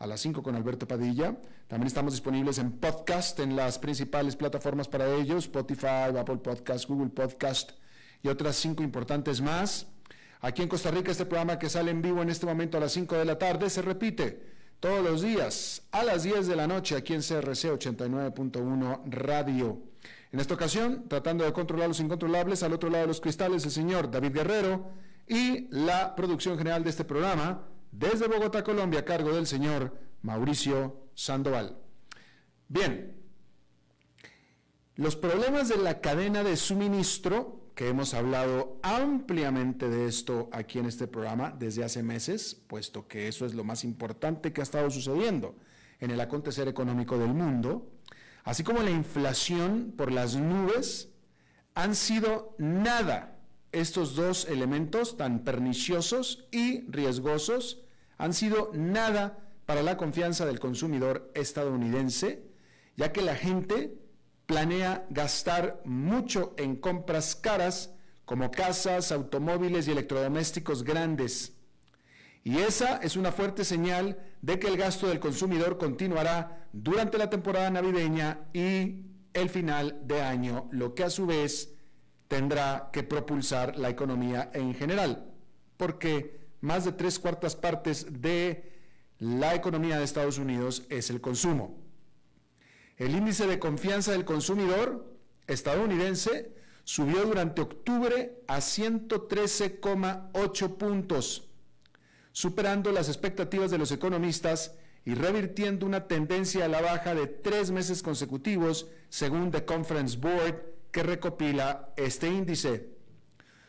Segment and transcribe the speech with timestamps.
[0.00, 1.36] a las 5 con Alberto Padilla.
[1.68, 7.10] También estamos disponibles en podcast en las principales plataformas para ellos, Spotify, Apple Podcast, Google
[7.10, 7.72] Podcast
[8.22, 9.86] y otras cinco importantes más.
[10.40, 12.92] Aquí en Costa Rica este programa que sale en vivo en este momento a las
[12.92, 14.42] 5 de la tarde se repite
[14.80, 19.82] todos los días a las 10 de la noche aquí en CRC 89.1 Radio.
[20.32, 23.70] En esta ocasión, tratando de controlar los incontrolables, al otro lado de los cristales, el
[23.70, 24.92] señor David Guerrero
[25.28, 31.08] y la producción general de este programa, desde Bogotá, Colombia, a cargo del señor Mauricio
[31.14, 31.78] Sandoval.
[32.68, 33.16] Bien,
[34.96, 40.86] los problemas de la cadena de suministro, que hemos hablado ampliamente de esto aquí en
[40.86, 44.90] este programa desde hace meses, puesto que eso es lo más importante que ha estado
[44.90, 45.56] sucediendo
[46.00, 47.90] en el acontecer económico del mundo,
[48.44, 51.08] así como la inflación por las nubes,
[51.74, 53.39] han sido nada
[53.72, 57.82] estos dos elementos tan perniciosos y riesgosos
[58.18, 62.42] han sido nada para la confianza del consumidor estadounidense,
[62.96, 63.94] ya que la gente
[64.46, 67.94] planea gastar mucho en compras caras
[68.24, 71.52] como casas, automóviles y electrodomésticos grandes.
[72.42, 77.30] Y esa es una fuerte señal de que el gasto del consumidor continuará durante la
[77.30, 79.04] temporada navideña y
[79.34, 81.74] el final de año, lo que a su vez
[82.30, 85.28] tendrá que propulsar la economía en general,
[85.76, 88.72] porque más de tres cuartas partes de
[89.18, 91.82] la economía de Estados Unidos es el consumo.
[92.96, 95.12] El índice de confianza del consumidor
[95.48, 96.54] estadounidense
[96.84, 101.50] subió durante octubre a 113,8 puntos,
[102.30, 107.72] superando las expectativas de los economistas y revirtiendo una tendencia a la baja de tres
[107.72, 112.90] meses consecutivos, según The Conference Board, que recopila este índice.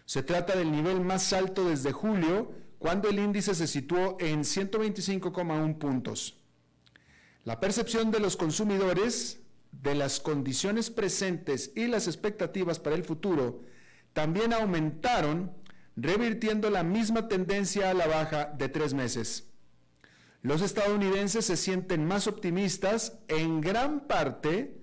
[0.05, 5.77] Se trata del nivel más alto desde julio, cuando el índice se situó en 125,1
[5.77, 6.37] puntos.
[7.43, 9.39] La percepción de los consumidores
[9.71, 13.61] de las condiciones presentes y las expectativas para el futuro
[14.13, 15.51] también aumentaron,
[15.95, 19.47] revirtiendo la misma tendencia a la baja de tres meses.
[20.41, 24.80] Los estadounidenses se sienten más optimistas en gran parte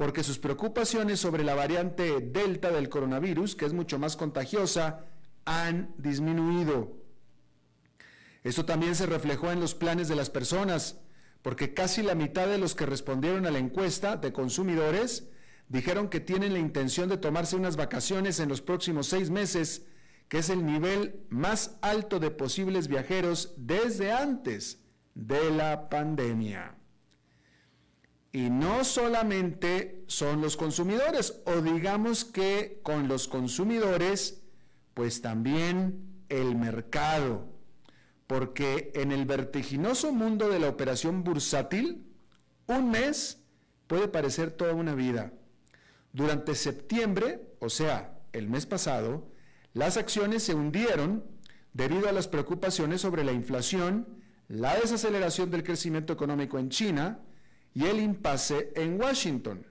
[0.00, 5.04] porque sus preocupaciones sobre la variante Delta del coronavirus, que es mucho más contagiosa,
[5.44, 6.96] han disminuido.
[8.42, 11.02] Esto también se reflejó en los planes de las personas,
[11.42, 15.28] porque casi la mitad de los que respondieron a la encuesta de consumidores
[15.68, 19.84] dijeron que tienen la intención de tomarse unas vacaciones en los próximos seis meses,
[20.28, 24.80] que es el nivel más alto de posibles viajeros desde antes
[25.14, 26.79] de la pandemia.
[28.32, 34.42] Y no solamente son los consumidores, o digamos que con los consumidores,
[34.94, 37.48] pues también el mercado.
[38.26, 42.06] Porque en el vertiginoso mundo de la operación bursátil,
[42.68, 43.42] un mes
[43.88, 45.32] puede parecer toda una vida.
[46.12, 49.26] Durante septiembre, o sea, el mes pasado,
[49.72, 51.24] las acciones se hundieron
[51.72, 54.06] debido a las preocupaciones sobre la inflación,
[54.46, 57.20] la desaceleración del crecimiento económico en China,
[57.74, 59.66] y el impasse en Washington.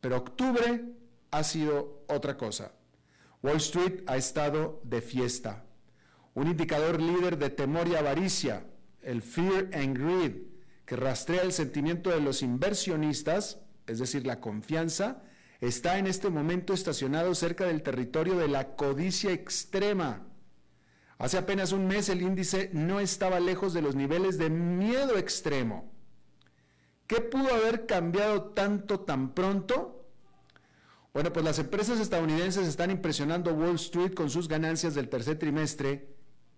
[0.00, 0.84] Pero octubre
[1.30, 2.72] ha sido otra cosa.
[3.42, 5.64] Wall Street ha estado de fiesta.
[6.34, 8.66] Un indicador líder de temor y avaricia,
[9.02, 10.42] el Fear and Greed,
[10.84, 15.22] que rastrea el sentimiento de los inversionistas, es decir, la confianza,
[15.60, 20.26] está en este momento estacionado cerca del territorio de la codicia extrema.
[21.18, 25.93] Hace apenas un mes el índice no estaba lejos de los niveles de miedo extremo.
[27.06, 30.06] ¿Qué pudo haber cambiado tanto tan pronto?
[31.12, 36.08] Bueno, pues las empresas estadounidenses están impresionando Wall Street con sus ganancias del tercer trimestre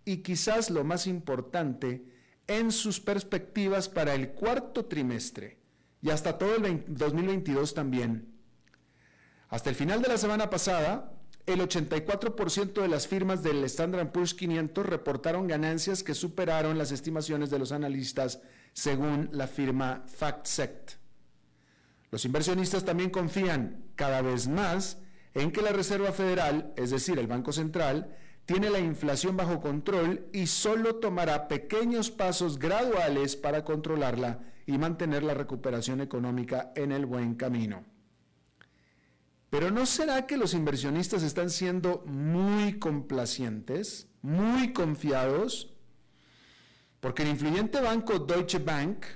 [0.04, 2.06] y quizás lo más importante,
[2.46, 5.58] en sus perspectivas para el cuarto trimestre
[6.00, 8.32] y hasta todo el 2022 también.
[9.48, 11.12] Hasta el final de la semana pasada,
[11.46, 17.50] el 84% de las firmas del Standard Poor's 500 reportaron ganancias que superaron las estimaciones
[17.50, 18.40] de los analistas
[18.76, 20.98] según la firma FactSet.
[22.10, 24.98] Los inversionistas también confían cada vez más
[25.32, 28.14] en que la Reserva Federal, es decir, el Banco Central,
[28.44, 35.22] tiene la inflación bajo control y solo tomará pequeños pasos graduales para controlarla y mantener
[35.22, 37.82] la recuperación económica en el buen camino.
[39.48, 45.75] Pero ¿no será que los inversionistas están siendo muy complacientes, muy confiados?
[47.06, 49.06] Porque el influyente banco Deutsche Bank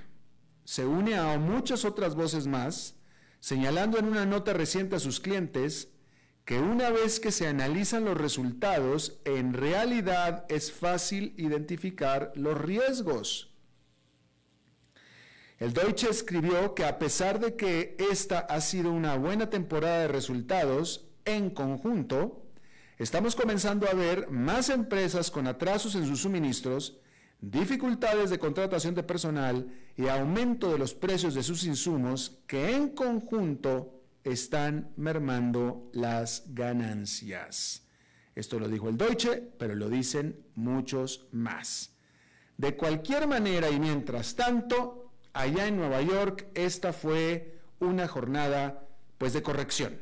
[0.63, 2.95] se une a muchas otras voces más,
[3.41, 5.89] señalando en una nota reciente a sus clientes
[6.45, 13.53] que una vez que se analizan los resultados, en realidad es fácil identificar los riesgos.
[15.57, 20.07] El Deutsche escribió que a pesar de que esta ha sido una buena temporada de
[20.07, 22.41] resultados, en conjunto,
[22.97, 27.00] estamos comenzando a ver más empresas con atrasos en sus suministros,
[27.41, 29.67] dificultades de contratación de personal
[29.97, 37.87] y aumento de los precios de sus insumos que en conjunto están mermando las ganancias.
[38.35, 41.95] Esto lo dijo el Deutsche, pero lo dicen muchos más.
[42.57, 49.33] De cualquier manera y mientras tanto, allá en Nueva York esta fue una jornada pues
[49.33, 49.97] de corrección,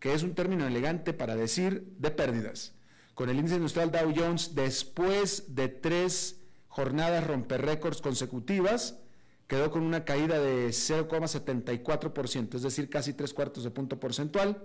[0.00, 2.72] que es un término elegante para decir de pérdidas.
[3.14, 6.41] Con el índice industrial Dow Jones después de tres
[6.72, 8.98] jornadas romper récords consecutivas,
[9.46, 14.64] quedó con una caída de 0,74%, es decir, casi tres cuartos de punto porcentual.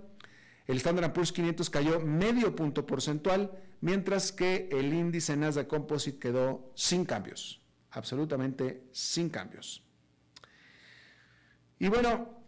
[0.66, 3.52] El Standard Poor's 500 cayó medio punto porcentual,
[3.82, 7.60] mientras que el índice Nasdaq Composite quedó sin cambios,
[7.90, 9.84] absolutamente sin cambios.
[11.78, 12.40] Y bueno,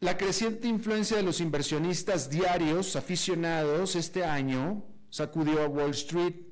[0.00, 6.49] la creciente influencia de los inversionistas diarios aficionados este año sacudió a Wall Street,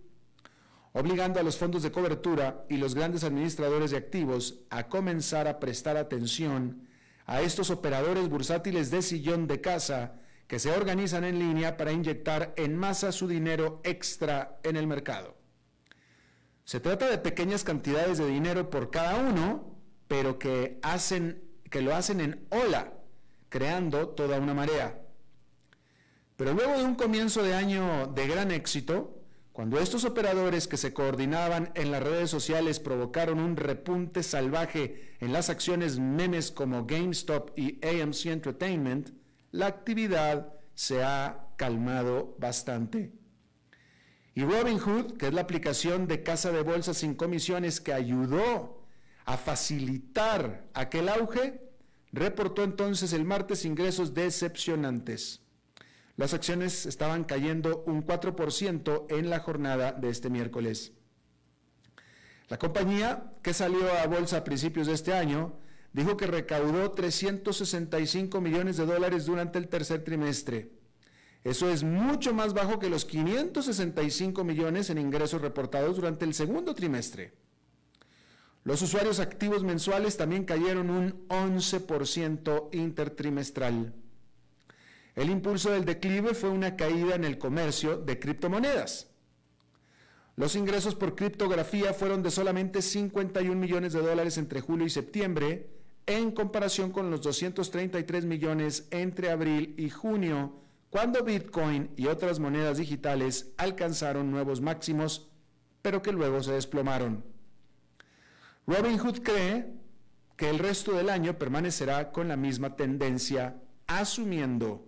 [0.92, 5.60] obligando a los fondos de cobertura y los grandes administradores de activos a comenzar a
[5.60, 6.88] prestar atención
[7.26, 10.14] a estos operadores bursátiles de sillón de casa
[10.46, 15.36] que se organizan en línea para inyectar en masa su dinero extra en el mercado.
[16.64, 21.94] Se trata de pequeñas cantidades de dinero por cada uno, pero que hacen que lo
[21.94, 22.92] hacen en ola,
[23.48, 24.98] creando toda una marea.
[26.36, 29.17] Pero luego de un comienzo de año de gran éxito,
[29.58, 35.32] cuando estos operadores que se coordinaban en las redes sociales provocaron un repunte salvaje en
[35.32, 39.10] las acciones memes como GameStop y AMC Entertainment,
[39.50, 43.12] la actividad se ha calmado bastante.
[44.32, 48.86] Y Robinhood, que es la aplicación de casa de bolsas sin comisiones que ayudó
[49.24, 51.60] a facilitar aquel auge,
[52.12, 55.47] reportó entonces el martes ingresos decepcionantes.
[56.18, 60.92] Las acciones estaban cayendo un 4% en la jornada de este miércoles.
[62.48, 65.54] La compañía, que salió a bolsa a principios de este año,
[65.92, 70.72] dijo que recaudó 365 millones de dólares durante el tercer trimestre.
[71.44, 76.74] Eso es mucho más bajo que los 565 millones en ingresos reportados durante el segundo
[76.74, 77.32] trimestre.
[78.64, 83.94] Los usuarios activos mensuales también cayeron un 11% intertrimestral.
[85.18, 89.10] El impulso del declive fue una caída en el comercio de criptomonedas.
[90.36, 95.70] Los ingresos por criptografía fueron de solamente 51 millones de dólares entre julio y septiembre,
[96.06, 100.52] en comparación con los 233 millones entre abril y junio,
[100.88, 105.32] cuando Bitcoin y otras monedas digitales alcanzaron nuevos máximos,
[105.82, 107.24] pero que luego se desplomaron.
[108.68, 109.66] Robinhood cree
[110.36, 114.87] que el resto del año permanecerá con la misma tendencia, asumiendo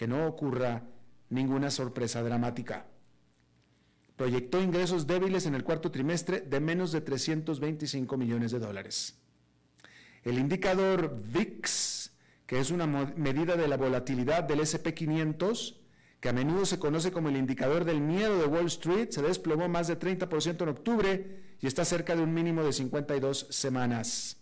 [0.00, 0.82] que no ocurra
[1.28, 2.86] ninguna sorpresa dramática.
[4.16, 9.20] Proyectó ingresos débiles en el cuarto trimestre de menos de 325 millones de dólares.
[10.24, 12.12] El indicador VIX,
[12.46, 15.76] que es una medida de la volatilidad del SP500,
[16.18, 19.68] que a menudo se conoce como el indicador del miedo de Wall Street, se desplomó
[19.68, 24.38] más de 30% en octubre y está cerca de un mínimo de 52 semanas.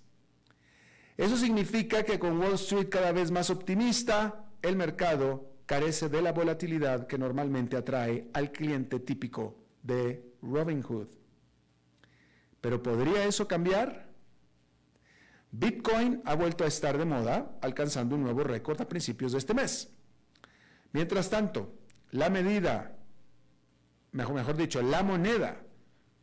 [1.17, 6.33] Eso significa que con Wall Street cada vez más optimista, el mercado carece de la
[6.33, 11.09] volatilidad que normalmente atrae al cliente típico de Robinhood.
[12.61, 14.09] Pero ¿podría eso cambiar?
[15.51, 19.55] Bitcoin ha vuelto a estar de moda, alcanzando un nuevo récord a principios de este
[19.55, 19.91] mes.
[20.93, 21.75] Mientras tanto,
[22.11, 22.97] la medida,
[24.13, 25.63] mejor, dicho, la moneda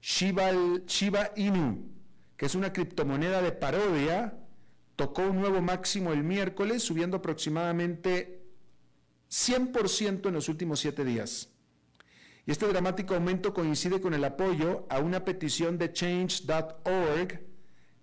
[0.01, 1.91] Shiba Inu,
[2.37, 4.37] que es una criptomoneda de parodia,
[4.95, 8.43] tocó un nuevo máximo el miércoles, subiendo aproximadamente
[9.29, 11.49] 100% en los últimos siete días.
[12.45, 17.41] Y este dramático aumento coincide con el apoyo a una petición de change.org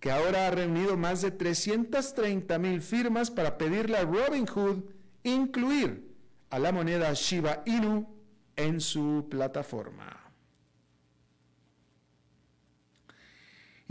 [0.01, 4.83] que ahora ha reunido más de 330 mil firmas para pedirle a Robinhood
[5.23, 6.13] incluir
[6.51, 8.13] a la moneda Shiba Inu
[8.57, 10.22] en su plataforma.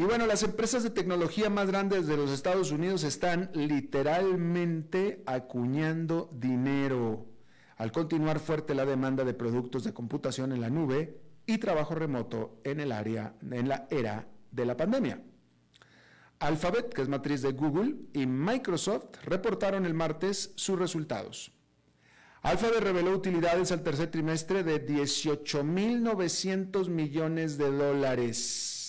[0.01, 6.31] Y bueno, las empresas de tecnología más grandes de los Estados Unidos están literalmente acuñando
[6.33, 7.27] dinero
[7.77, 12.59] al continuar fuerte la demanda de productos de computación en la nube y trabajo remoto
[12.63, 15.21] en el área en la era de la pandemia.
[16.39, 21.51] Alphabet, que es matriz de Google, y Microsoft reportaron el martes sus resultados.
[22.41, 28.80] Alphabet reveló utilidades al tercer trimestre de 18.900 millones de dólares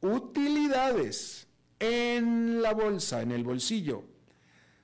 [0.00, 1.46] utilidades
[1.78, 4.04] en la bolsa, en el bolsillo.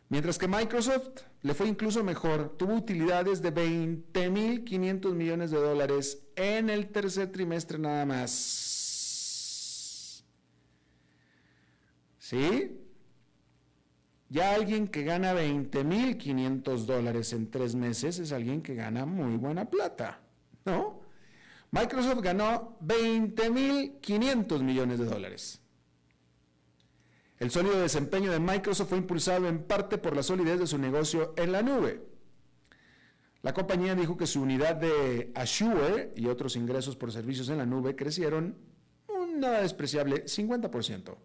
[0.09, 6.71] Mientras que Microsoft le fue incluso mejor, tuvo utilidades de 20.500 millones de dólares en
[6.71, 8.65] el tercer trimestre nada más.
[12.19, 12.81] ¿Sí?
[14.31, 19.69] Ya alguien que gana 20.500 dólares en tres meses es alguien que gana muy buena
[19.69, 20.21] plata,
[20.65, 21.04] ¿no?
[21.75, 25.61] Microsoft ganó 20.500 millones de dólares.
[27.41, 31.35] El sólido desempeño de Microsoft fue impulsado en parte por la solidez de su negocio
[31.37, 32.01] en la nube.
[33.43, 37.67] La compañía dijo que su unidad de Azure y otros ingresos por servicios en la
[37.67, 38.57] nube crecieron
[39.09, 41.17] un nada despreciable 50%.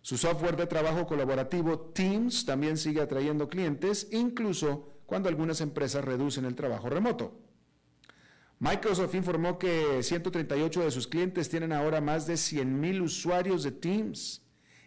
[0.00, 6.46] Su software de trabajo colaborativo Teams también sigue atrayendo clientes, incluso cuando algunas empresas reducen
[6.46, 7.45] el trabajo remoto.
[8.58, 14.42] Microsoft informó que 138 de sus clientes tienen ahora más de 100.000 usuarios de Teams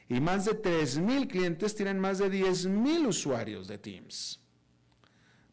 [0.08, 4.44] y más de 3.000 clientes tienen más de 10.000 usuarios de Teams.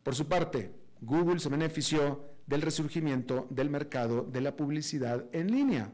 [0.02, 5.92] Por su parte, Google se benefició del resurgimiento del mercado de la publicidad en línea.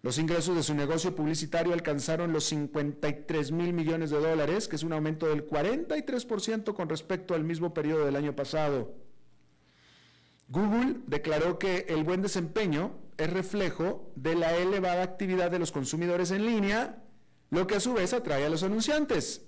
[0.00, 4.84] Los ingresos de su negocio publicitario alcanzaron los 53 mil millones de dólares, que es
[4.84, 8.94] un aumento del 43% con respecto al mismo periodo del año pasado.
[10.48, 16.30] Google declaró que el buen desempeño es reflejo de la elevada actividad de los consumidores
[16.30, 17.02] en línea,
[17.50, 19.44] lo que a su vez atrae a los anunciantes.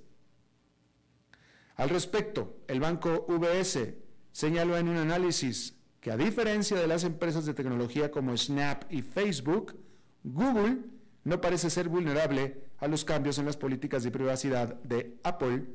[1.76, 3.94] Al respecto, el banco VS
[4.32, 9.02] señaló en un análisis que a diferencia de las empresas de tecnología como Snap y
[9.02, 9.76] Facebook,
[10.22, 10.78] Google
[11.24, 15.66] no parece ser vulnerable a los cambios en las políticas de privacidad de Apple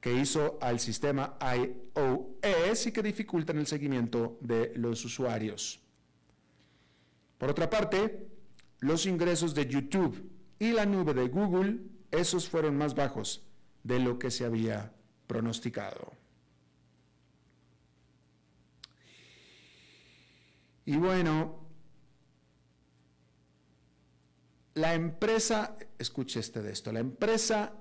[0.00, 5.80] que hizo al sistema iOS y que dificultan el seguimiento de los usuarios.
[7.36, 8.28] Por otra parte,
[8.80, 11.78] los ingresos de YouTube y la nube de Google,
[12.10, 13.44] esos fueron más bajos
[13.82, 14.92] de lo que se había
[15.26, 16.12] pronosticado.
[20.84, 21.60] Y bueno,
[24.74, 27.77] la empresa, escuche este de esto, la empresa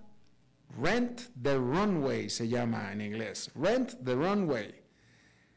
[0.77, 3.49] Rent the Runway se llama en inglés.
[3.55, 4.83] Rent the Runway,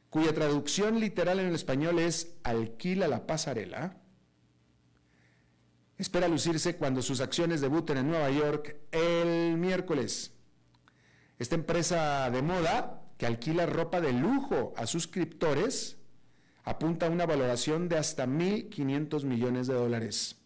[0.08, 3.96] cuya traducción literal en el español es alquila la pasarela.
[5.98, 10.32] Espera lucirse cuando sus acciones debuten en Nueva York el miércoles.
[11.38, 15.98] Esta empresa de moda que alquila ropa de lujo a suscriptores
[16.64, 20.39] apunta a una valoración de hasta 1.500 millones de dólares.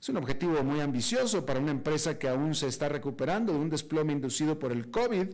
[0.00, 3.68] Es un objetivo muy ambicioso para una empresa que aún se está recuperando de un
[3.68, 5.26] desplome inducido por el COVID,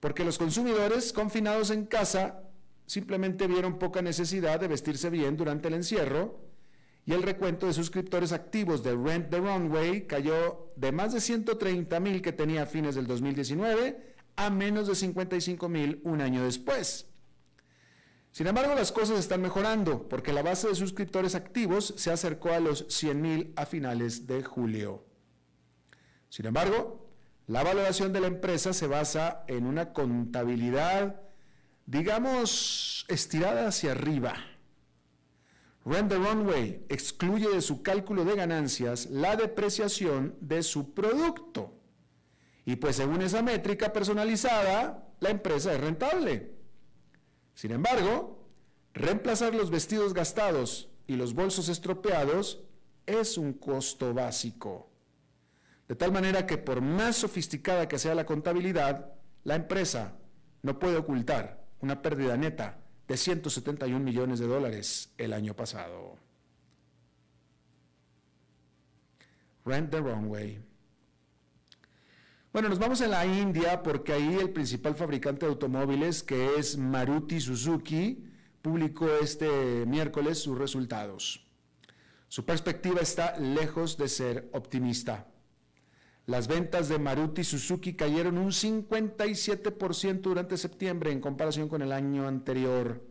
[0.00, 2.44] porque los consumidores confinados en casa
[2.86, 6.40] simplemente vieron poca necesidad de vestirse bien durante el encierro
[7.04, 12.00] y el recuento de suscriptores activos de Rent the Runway cayó de más de 130
[12.00, 17.07] mil que tenía a fines del 2019 a menos de 55 mil un año después.
[18.38, 22.60] Sin embargo, las cosas están mejorando porque la base de suscriptores activos se acercó a
[22.60, 25.04] los 100.000 a finales de julio.
[26.28, 27.10] Sin embargo,
[27.48, 31.20] la valoración de la empresa se basa en una contabilidad,
[31.84, 34.36] digamos, estirada hacia arriba.
[35.84, 41.74] Rent the Runway excluye de su cálculo de ganancias la depreciación de su producto.
[42.64, 46.57] Y pues según esa métrica personalizada, la empresa es rentable.
[47.58, 48.38] Sin embargo,
[48.94, 52.60] reemplazar los vestidos gastados y los bolsos estropeados
[53.04, 54.88] es un costo básico.
[55.88, 59.12] De tal manera que por más sofisticada que sea la contabilidad,
[59.42, 60.16] la empresa
[60.62, 66.16] no puede ocultar una pérdida neta de 171 millones de dólares el año pasado.
[69.64, 70.67] Rent the wrong way.
[72.50, 76.78] Bueno, nos vamos a la India porque ahí el principal fabricante de automóviles, que es
[76.78, 78.24] Maruti Suzuki,
[78.62, 81.46] publicó este miércoles sus resultados.
[82.28, 85.26] Su perspectiva está lejos de ser optimista.
[86.24, 92.26] Las ventas de Maruti Suzuki cayeron un 57% durante septiembre en comparación con el año
[92.26, 93.04] anterior.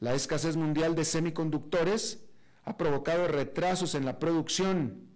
[0.00, 2.26] La escasez mundial de semiconductores
[2.64, 5.11] ha provocado retrasos en la producción.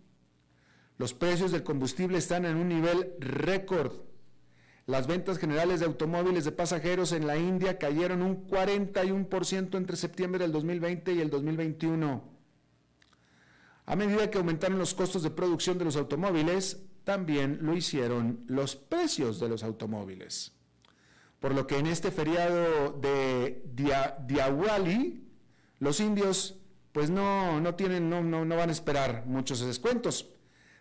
[0.98, 3.92] Los precios del combustible están en un nivel récord.
[4.86, 10.40] Las ventas generales de automóviles de pasajeros en la India cayeron un 41% entre septiembre
[10.40, 12.24] del 2020 y el 2021.
[13.84, 18.74] A medida que aumentaron los costos de producción de los automóviles, también lo hicieron los
[18.74, 20.52] precios de los automóviles.
[21.40, 23.62] Por lo que en este feriado de
[24.26, 25.24] Diwali,
[25.78, 26.56] los indios
[26.92, 30.30] pues no, no, tienen, no, no van a esperar muchos descuentos.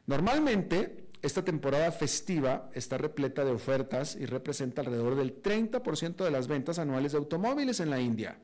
[0.08, 6.48] Normalmente, esta temporada festiva está repleta de ofertas y representa alrededor del 30% de las
[6.48, 8.40] ventas anuales de automóviles en la India.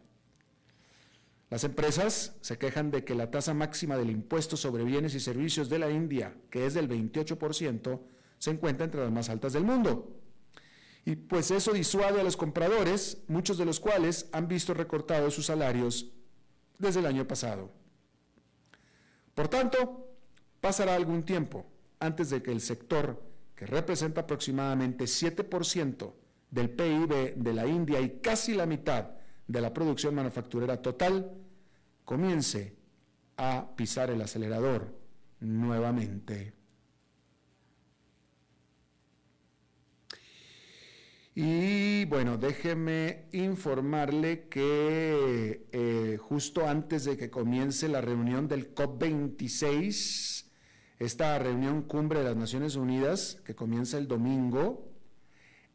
[1.51, 5.69] Las empresas se quejan de que la tasa máxima del impuesto sobre bienes y servicios
[5.69, 8.01] de la India, que es del 28%,
[8.39, 10.17] se encuentra entre las más altas del mundo.
[11.05, 15.47] Y pues eso disuade a los compradores, muchos de los cuales han visto recortados sus
[15.47, 16.11] salarios
[16.79, 17.69] desde el año pasado.
[19.35, 20.10] Por tanto,
[20.61, 21.65] pasará algún tiempo
[21.99, 23.21] antes de que el sector,
[23.55, 26.13] que representa aproximadamente 7%
[26.49, 29.11] del PIB de la India y casi la mitad
[29.47, 31.31] de la producción manufacturera total
[32.05, 32.75] comience
[33.37, 34.95] a pisar el acelerador
[35.39, 36.53] nuevamente.
[41.33, 50.50] Y bueno, déjeme informarle que eh, justo antes de que comience la reunión del COP26,
[51.01, 54.87] esta reunión cumbre de las Naciones Unidas, que comienza el domingo,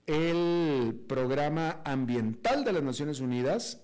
[0.07, 3.83] el programa ambiental de las Naciones Unidas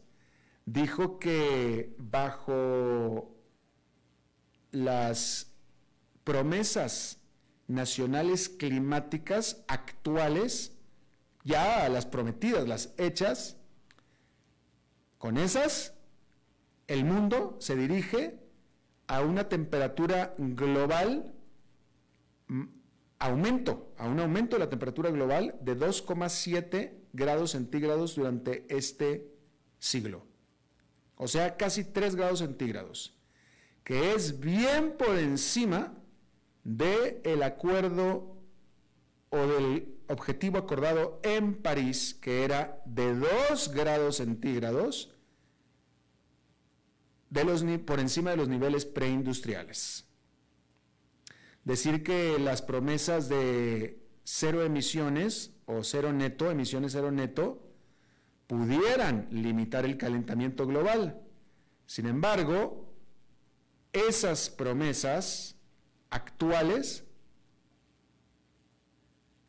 [0.67, 3.35] dijo que bajo
[4.71, 5.53] las
[6.23, 7.19] promesas
[7.67, 10.77] nacionales climáticas actuales,
[11.43, 13.57] ya las prometidas, las hechas,
[15.19, 15.95] con esas,
[16.87, 18.42] el mundo se dirige
[19.13, 21.35] a una temperatura global
[23.19, 29.31] aumento, a un aumento de la temperatura global de 2,7 grados centígrados durante este
[29.79, 30.25] siglo.
[31.17, 33.15] O sea, casi 3 grados centígrados,
[33.85, 35.93] que es bien por encima
[36.65, 38.39] del el acuerdo
[39.29, 45.12] o del objetivo acordado en París, que era de 2 grados centígrados
[47.33, 50.07] de los, por encima de los niveles preindustriales
[51.65, 57.69] decir que las promesas de cero emisiones o cero neto, emisiones cero neto,
[58.47, 61.23] pudieran limitar el calentamiento global.
[61.87, 62.93] Sin embargo,
[63.93, 65.57] esas promesas
[66.11, 67.05] actuales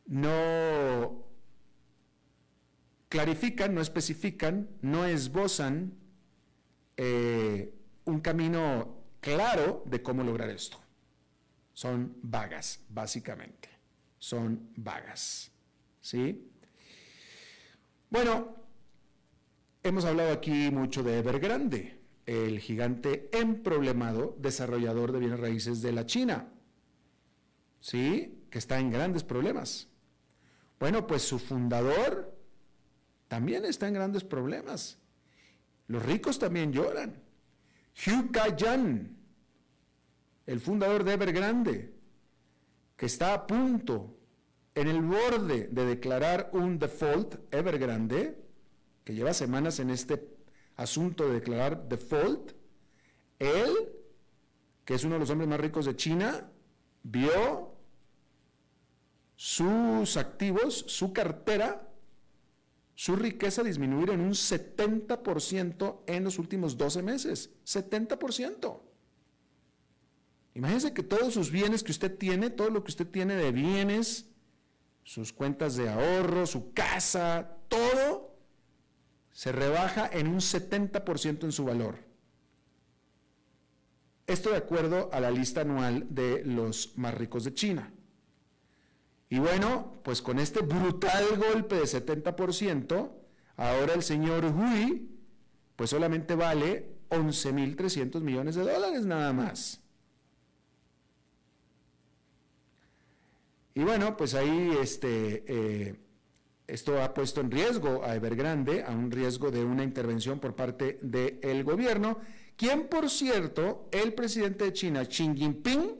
[0.06, 1.26] no
[3.08, 5.94] clarifican, no especifican, no esbozan
[6.96, 10.84] eh, un camino claro de cómo lograr esto
[11.74, 13.68] son vagas, básicamente.
[14.18, 15.50] Son vagas.
[16.00, 16.50] ¿Sí?
[18.08, 18.56] Bueno,
[19.82, 26.06] hemos hablado aquí mucho de Evergrande, el gigante emproblemado desarrollador de bienes raíces de la
[26.06, 26.48] China.
[27.80, 28.46] ¿Sí?
[28.50, 29.88] Que está en grandes problemas.
[30.78, 32.34] Bueno, pues su fundador
[33.28, 34.98] también está en grandes problemas.
[35.86, 37.22] Los ricos también lloran.
[37.94, 39.16] Hugh Kayan,
[40.46, 41.94] el fundador de Evergrande,
[42.96, 44.16] que está a punto,
[44.74, 48.42] en el borde de declarar un default, Evergrande,
[49.04, 50.36] que lleva semanas en este
[50.76, 52.52] asunto de declarar default,
[53.38, 53.72] él,
[54.84, 56.50] que es uno de los hombres más ricos de China,
[57.02, 57.74] vio
[59.36, 61.88] sus activos, su cartera,
[62.94, 67.50] su riqueza disminuir en un 70% en los últimos 12 meses.
[67.64, 68.80] 70%.
[70.54, 74.30] Imagínense que todos sus bienes que usted tiene, todo lo que usted tiene de bienes,
[75.02, 78.36] sus cuentas de ahorro, su casa, todo
[79.32, 81.98] se rebaja en un 70% en su valor.
[84.26, 87.92] Esto de acuerdo a la lista anual de los más ricos de China.
[89.28, 93.10] Y bueno, pues con este brutal golpe de 70%,
[93.56, 95.08] ahora el señor Hui,
[95.76, 99.80] pues solamente vale 11.300 millones de dólares nada más.
[103.74, 105.96] Y bueno, pues ahí este, eh,
[106.66, 110.98] esto ha puesto en riesgo a Evergrande, a un riesgo de una intervención por parte
[111.02, 112.18] del gobierno,
[112.56, 115.96] quien por cierto, el presidente de China, Xi Jinping,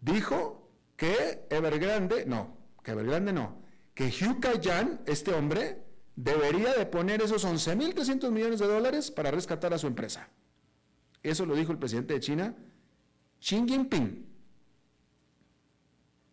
[0.00, 0.67] dijo
[0.98, 3.62] que Evergrande, no, que Evergrande no,
[3.94, 5.80] que Hugh Kayan, este hombre,
[6.16, 10.28] debería de poner esos 11.300 millones de dólares para rescatar a su empresa.
[11.22, 12.56] Eso lo dijo el presidente de China,
[13.40, 14.26] Xi Jinping.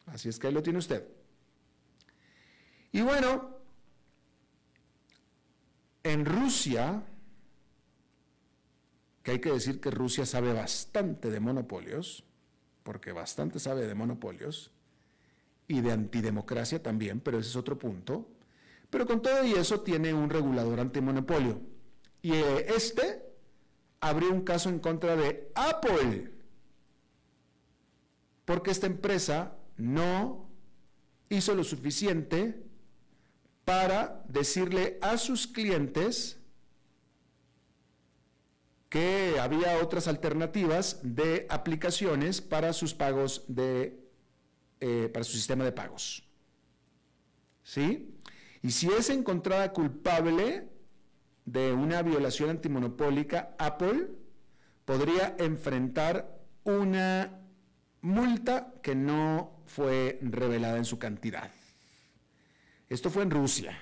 [0.07, 1.07] Así es que ahí lo tiene usted.
[2.91, 3.59] Y bueno,
[6.01, 7.03] en Rusia,
[9.21, 12.23] que hay que decir que Rusia sabe bastante de monopolios,
[12.85, 14.71] porque bastante sabe de monopolios,
[15.67, 18.27] y de antidemocracia también, pero ese es otro punto.
[18.89, 21.59] Pero con todo y eso tiene un regulador antimonopolio.
[22.21, 23.23] Y eh, este
[23.99, 26.31] abrió un caso en contra de Apple,
[28.45, 30.47] porque esta empresa no
[31.29, 32.63] hizo lo suficiente
[33.65, 36.39] para decirle a sus clientes
[38.95, 43.99] que había otras alternativas de aplicaciones para sus pagos de,
[44.79, 46.25] eh, para su sistema de pagos.
[47.61, 48.15] ¿Sí?
[48.61, 50.69] Y si es encontrada culpable
[51.43, 54.11] de una violación antimonopólica, Apple
[54.85, 57.41] podría enfrentar una
[57.99, 61.51] multa que no fue revelada en su cantidad.
[62.87, 63.77] Esto fue en Rusia,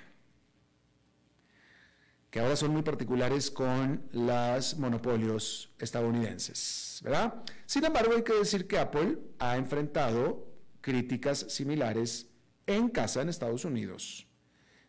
[2.34, 7.44] que ahora son muy particulares con los monopolios estadounidenses, ¿verdad?
[7.68, 10.48] Sin embargo, hay que decir que Apple ha enfrentado
[10.82, 12.32] críticas similares
[12.66, 14.26] en casa en Estados Unidos.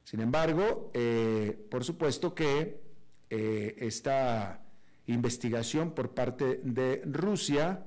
[0.04, 2.80] Sin embargo, eh, por supuesto que
[3.28, 4.64] eh, esta
[5.04, 7.85] investigación por parte de Rusia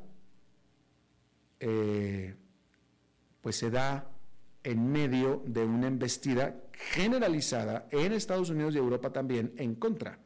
[1.59, 2.35] eh,
[3.41, 4.07] pues se da
[4.63, 10.19] en medio de una embestida generalizada en Estados Unidos y Europa también en contra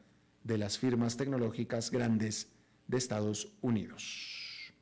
[0.43, 2.51] de las firmas tecnológicas grandes
[2.87, 4.73] de Estados Unidos.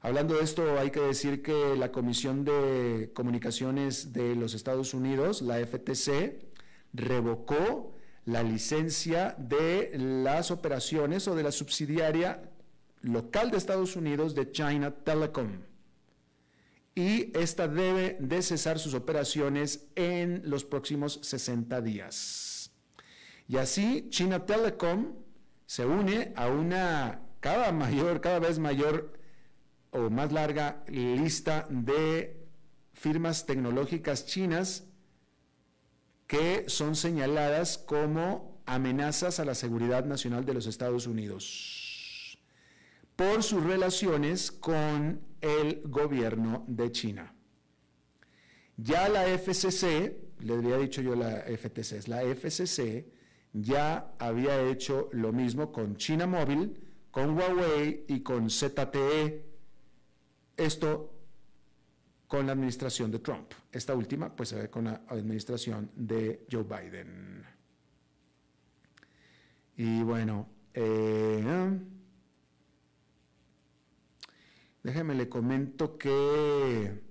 [0.00, 5.40] Hablando de esto, hay que decir que la Comisión de Comunicaciones de los Estados Unidos,
[5.40, 6.44] la FTC,
[6.92, 7.94] revocó
[8.26, 12.50] la licencia de las operaciones o de la subsidiaria
[13.00, 15.58] local de Estados Unidos de China Telecom
[16.94, 22.70] y esta debe de cesar sus operaciones en los próximos 60 días.
[23.48, 25.14] Y así China Telecom
[25.66, 29.18] se une a una cada mayor, cada vez mayor
[29.90, 32.36] o más larga lista de
[32.92, 34.84] firmas tecnológicas chinas
[36.26, 42.38] que son señaladas como amenazas a la seguridad nacional de los Estados Unidos
[43.16, 47.34] por sus relaciones con el gobierno de China.
[48.76, 53.06] Ya la FCC, le había dicho yo la FTC, la FCC
[53.52, 56.76] ya había hecho lo mismo con China Móvil,
[57.10, 59.44] con Huawei y con ZTE.
[60.56, 61.10] Esto
[62.26, 63.52] con la administración de Trump.
[63.70, 67.44] Esta última, pues se ve con la administración de Joe Biden.
[69.76, 71.70] Y bueno, eh,
[74.84, 77.02] Déjeme le comento que...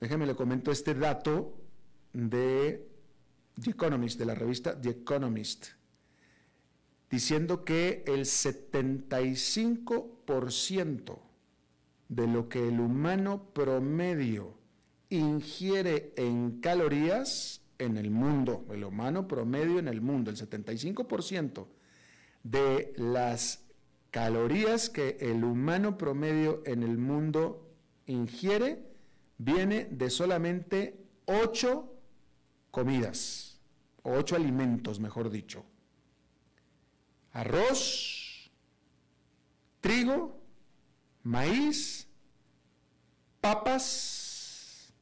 [0.00, 1.58] Déjeme le comento este dato
[2.14, 2.88] de
[3.62, 5.66] The Economist, de la revista The Economist,
[7.10, 11.18] diciendo que el 75%
[12.08, 14.54] de lo que el humano promedio
[15.10, 21.66] ingiere en calorías en el mundo, el humano promedio en el mundo, el 75%
[22.50, 23.64] de las
[24.12, 27.68] calorías que el humano promedio en el mundo
[28.06, 28.86] ingiere
[29.36, 31.92] viene de solamente ocho
[32.70, 33.60] comidas,
[34.02, 35.64] o ocho alimentos, mejor dicho.
[37.32, 38.50] Arroz,
[39.80, 40.40] trigo,
[41.24, 42.06] maíz,
[43.40, 44.94] papas,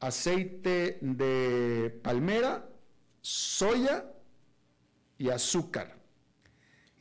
[0.00, 2.68] aceite de palmera,
[3.20, 4.12] soya
[5.18, 6.01] y azúcar.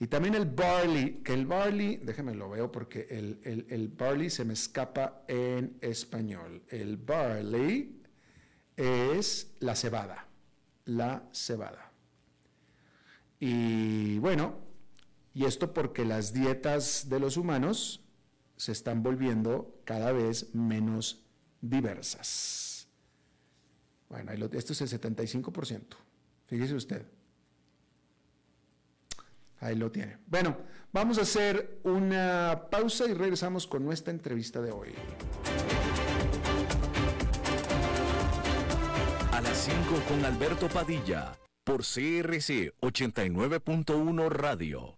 [0.01, 4.43] Y también el barley, que el barley, déjenme lo veo porque el, el, barley se
[4.43, 6.63] me escapa en español.
[6.69, 8.01] El barley
[8.75, 10.25] es la cebada,
[10.85, 11.91] la cebada.
[13.39, 14.57] Y bueno,
[15.35, 18.03] y esto porque las dietas de los humanos
[18.57, 21.27] se están volviendo cada vez menos
[21.61, 22.87] diversas.
[24.09, 25.95] Bueno, esto es el 75%.
[26.47, 27.05] Fíjese usted.
[29.61, 30.17] Ahí lo tiene.
[30.25, 30.57] Bueno,
[30.91, 34.89] vamos a hacer una pausa y regresamos con nuestra entrevista de hoy.
[39.31, 39.77] A las 5
[40.09, 44.97] con Alberto Padilla, por CRC 89.1 Radio.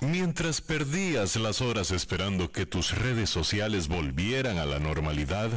[0.00, 5.50] Mientras perdías las horas esperando que tus redes sociales volvieran a la normalidad,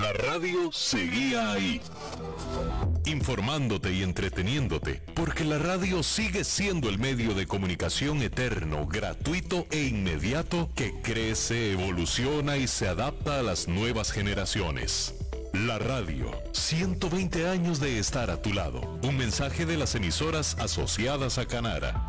[0.00, 1.80] la radio seguía ahí
[3.04, 9.84] informándote y entreteniéndote, porque la radio sigue siendo el medio de comunicación eterno, gratuito e
[9.84, 15.14] inmediato que crece, evoluciona y se adapta a las nuevas generaciones.
[15.52, 18.80] La radio, 120 años de estar a tu lado.
[19.02, 22.08] Un mensaje de las emisoras asociadas a Canara.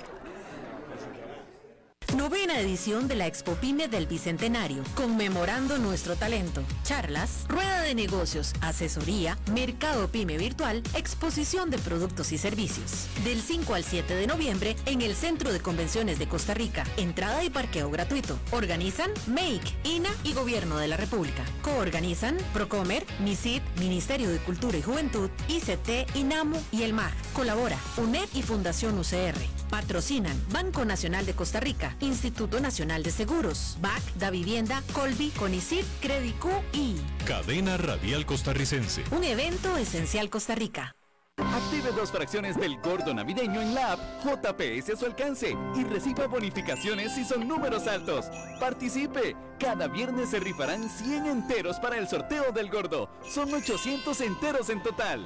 [2.17, 6.61] Novena edición de la Expo Pyme del Bicentenario, conmemorando nuestro talento.
[6.83, 13.07] Charlas, rueda de negocios, asesoría, mercado Pyme virtual, exposición de productos y servicios.
[13.23, 16.83] Del 5 al 7 de noviembre en el Centro de Convenciones de Costa Rica.
[16.97, 18.37] Entrada y parqueo gratuito.
[18.51, 21.45] Organizan Make, INA y Gobierno de la República.
[21.61, 27.13] Coorganizan Procomer, MISID, Ministerio de Cultura y Juventud, ICT, INAMU y el MAG.
[27.33, 29.39] Colabora UNED y Fundación UCR.
[29.69, 35.83] Patrocinan Banco Nacional de Costa Rica, Instituto Nacional de Seguros, BAC, Da Vivienda, Colby, Conicid,
[36.01, 39.03] Credicu y Cadena Radial Costarricense.
[39.11, 40.95] Un evento esencial Costa Rica.
[41.37, 46.27] Active dos fracciones del gordo navideño en la app JPS a su alcance y reciba
[46.27, 48.25] bonificaciones si son números altos.
[48.59, 49.35] Participe.
[49.59, 53.09] Cada viernes se rifarán 100 enteros para el sorteo del gordo.
[53.27, 55.25] Son 800 enteros en total.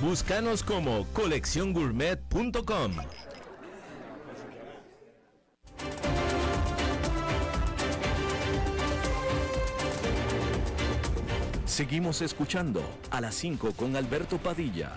[0.00, 2.92] Búscanos como colecciongourmet.com.
[11.64, 14.92] Seguimos escuchando a las 5 con Alberto Padilla.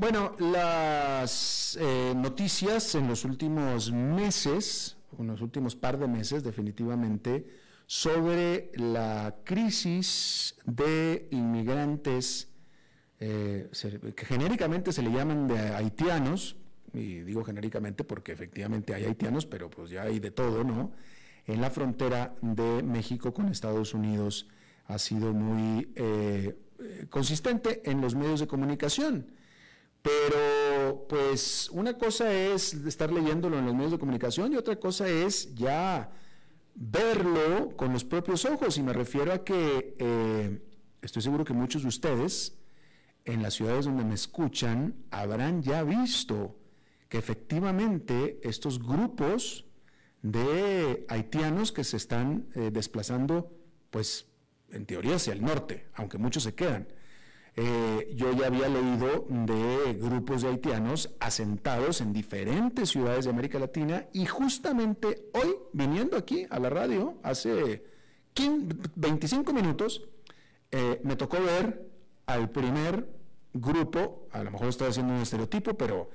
[0.00, 7.46] Bueno, las eh, noticias en los últimos meses, en los últimos par de meses definitivamente,
[7.90, 12.48] sobre la crisis de inmigrantes
[13.18, 13.68] eh,
[14.14, 16.54] que genéricamente se le llaman de haitianos,
[16.94, 20.92] y digo genéricamente porque efectivamente hay haitianos, pero pues ya hay de todo, ¿no?
[21.48, 24.46] En la frontera de México con Estados Unidos
[24.86, 26.56] ha sido muy eh,
[27.08, 29.32] consistente en los medios de comunicación.
[30.00, 35.08] Pero pues una cosa es estar leyéndolo en los medios de comunicación y otra cosa
[35.08, 36.12] es ya
[36.80, 38.76] verlo con los propios ojos.
[38.78, 40.62] Y me refiero a que eh,
[41.02, 42.56] estoy seguro que muchos de ustedes
[43.24, 46.56] en las ciudades donde me escuchan habrán ya visto
[47.08, 49.66] que efectivamente estos grupos
[50.22, 53.52] de haitianos que se están eh, desplazando,
[53.90, 54.26] pues
[54.70, 56.88] en teoría hacia el norte, aunque muchos se quedan.
[57.62, 63.58] Eh, yo ya había leído de grupos de haitianos asentados en diferentes ciudades de América
[63.58, 67.84] Latina y justamente hoy, viniendo aquí a la radio, hace
[68.96, 70.08] 25 minutos,
[70.70, 71.86] eh, me tocó ver
[72.24, 73.06] al primer
[73.52, 76.08] grupo, a lo mejor estoy haciendo un estereotipo, pero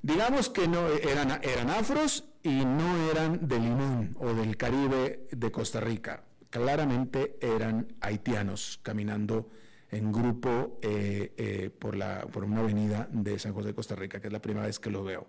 [0.00, 5.52] digamos que no eran, eran afros y no eran de Limón o del Caribe de
[5.52, 6.24] Costa Rica.
[6.48, 9.50] Claramente eran haitianos caminando
[9.92, 14.20] en grupo eh, eh, por, la, por una avenida de San José de Costa Rica,
[14.20, 15.26] que es la primera vez que lo veo.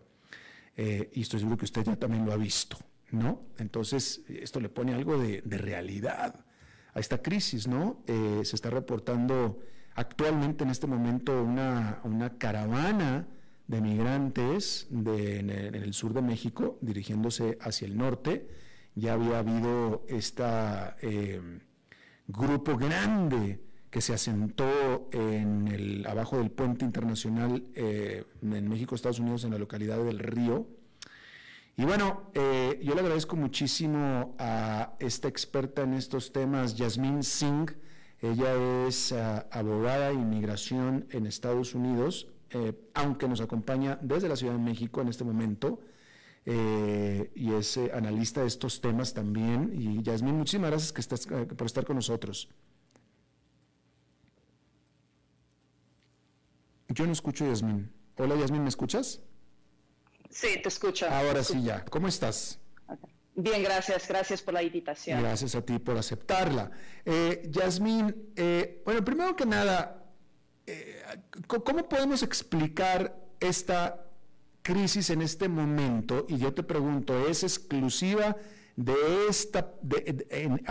[0.78, 2.78] Eh, y estoy seguro que usted ya también lo ha visto,
[3.12, 3.42] ¿no?
[3.60, 6.46] Entonces, esto le pone algo de, de realidad
[6.94, 8.04] a esta crisis, ¿no?
[8.06, 9.60] se está reportando
[9.96, 13.28] actualmente en este momento una, una caravana
[13.68, 18.48] de migrantes en, el, sur de México dirigiéndose hacia el norte.
[18.94, 21.42] Ya había habido este
[22.28, 23.60] grupo grande
[23.94, 29.52] que se asentó en el, abajo del puente internacional eh, en México, Estados Unidos, en
[29.52, 30.68] la localidad del Río.
[31.78, 37.72] Y bueno, eh, yo le agradezco muchísimo a esta experta en estos temas, Yasmín Singh.
[38.20, 44.54] Ella es abogada de inmigración en Estados Unidos eh, aunque nos acompaña desde la Ciudad
[44.54, 45.80] de México en este momento.
[46.46, 49.72] Eh, y es eh, analista de estos temas también.
[49.74, 52.50] Y Yasmín, muchísimas gracias por estar con nosotros.
[56.94, 57.92] Yo no escucho a Yasmín.
[58.18, 59.20] Hola Yasmín, ¿me escuchas?
[60.30, 61.10] Sí, te escucho.
[61.10, 61.84] Ahora sí ya.
[61.86, 62.60] ¿Cómo estás?
[63.36, 64.08] Bien, gracias.
[64.08, 65.20] Gracias por la invitación.
[65.20, 66.70] Gracias a ti por aceptarla.
[67.50, 68.32] Yasmín,
[68.86, 70.06] bueno, primero que nada,
[70.68, 71.04] eh,
[71.48, 74.06] ¿cómo podemos explicar esta
[74.62, 76.28] crisis en este momento?
[76.30, 78.38] Y yo te pregunto, ¿es exclusiva
[78.76, 79.74] de esta,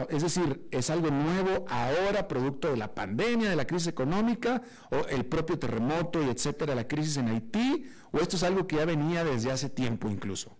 [0.09, 5.07] es decir, es algo nuevo ahora, producto de la pandemia, de la crisis económica, o
[5.09, 8.85] el propio terremoto y etcétera, la crisis en Haití, o esto es algo que ya
[8.85, 10.57] venía desde hace tiempo incluso?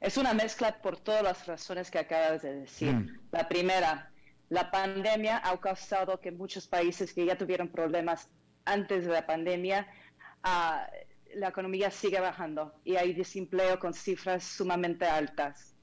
[0.00, 2.92] Es una mezcla por todas las razones que acabas de decir.
[2.92, 3.20] Mm.
[3.30, 4.10] La primera,
[4.48, 8.28] la pandemia ha causado que muchos países que ya tuvieron problemas
[8.64, 9.86] antes de la pandemia,
[10.42, 10.86] ah,
[11.34, 15.75] la economía sigue bajando y hay desempleo con cifras sumamente altas.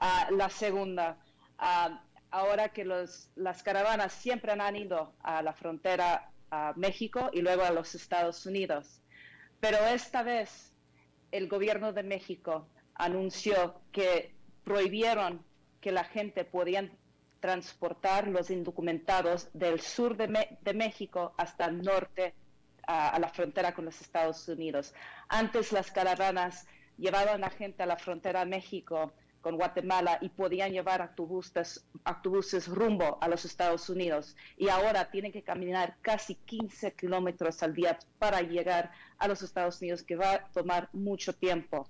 [0.00, 1.18] Ah, la segunda,
[1.58, 7.62] ah, ahora que las caravanas siempre han ido a la frontera a México y luego
[7.62, 9.02] a los Estados Unidos,
[9.60, 10.72] pero esta vez
[11.32, 14.34] el gobierno de México anunció que
[14.64, 15.44] prohibieron
[15.82, 16.90] que la gente podía
[17.40, 22.34] transportar los indocumentados del sur de, México hasta el norte,
[22.86, 24.94] a, la frontera con los Estados Unidos.
[25.28, 31.02] Antes las caravanas llevaban a gente a la frontera México con Guatemala y podían llevar
[31.02, 34.36] autobuses, autobuses rumbo a los Estados Unidos.
[34.56, 39.80] Y ahora tienen que caminar casi 15 kilómetros al día para llegar a los Estados
[39.80, 41.88] Unidos, que va a tomar mucho tiempo.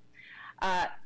[0.58, 0.96] Ah,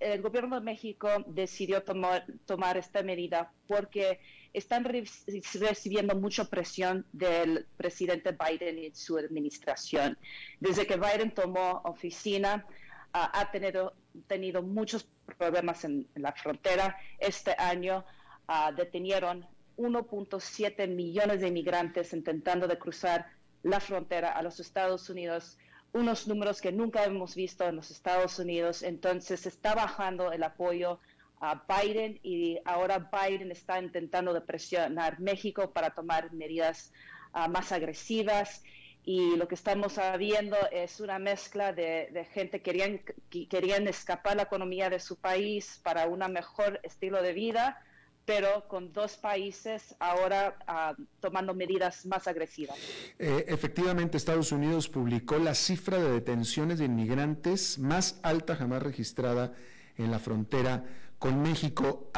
[0.00, 4.20] el gobierno de México decidió tomar, tomar esta medida porque
[4.52, 10.18] están recibiendo mucha presión del presidente Biden y su administración.
[10.60, 12.66] Desde que Biden tomó oficina,
[13.12, 13.94] ah, ha tenido,
[14.26, 15.06] tenido muchos
[15.38, 16.96] problemas en, la frontera.
[17.18, 18.04] Este año
[18.48, 19.46] uh, detenieron
[19.76, 23.26] 1.7 millones de inmigrantes intentando de cruzar
[23.62, 25.58] la frontera a los Estados Unidos
[25.92, 28.82] unos números que nunca hemos visto en los Estados Unidos.
[28.82, 31.00] Entonces está bajando el apoyo
[31.40, 36.92] a Biden y ahora Biden está intentando de presionar México para tomar medidas
[37.32, 38.62] ah, más agresivas
[39.04, 44.36] y lo que estamos viendo es una mezcla de, gente que querían, que querían escapar
[44.36, 47.82] la economía de su país para un mejor estilo de vida
[48.30, 52.76] pero con dos países ahora ah, tomando medidas más agresivas.
[53.18, 59.52] Eh, efectivamente, Estados Unidos publicó la cifra de detenciones de inmigrantes más alta jamás registrada
[59.96, 60.84] en la frontera
[61.18, 62.10] con México.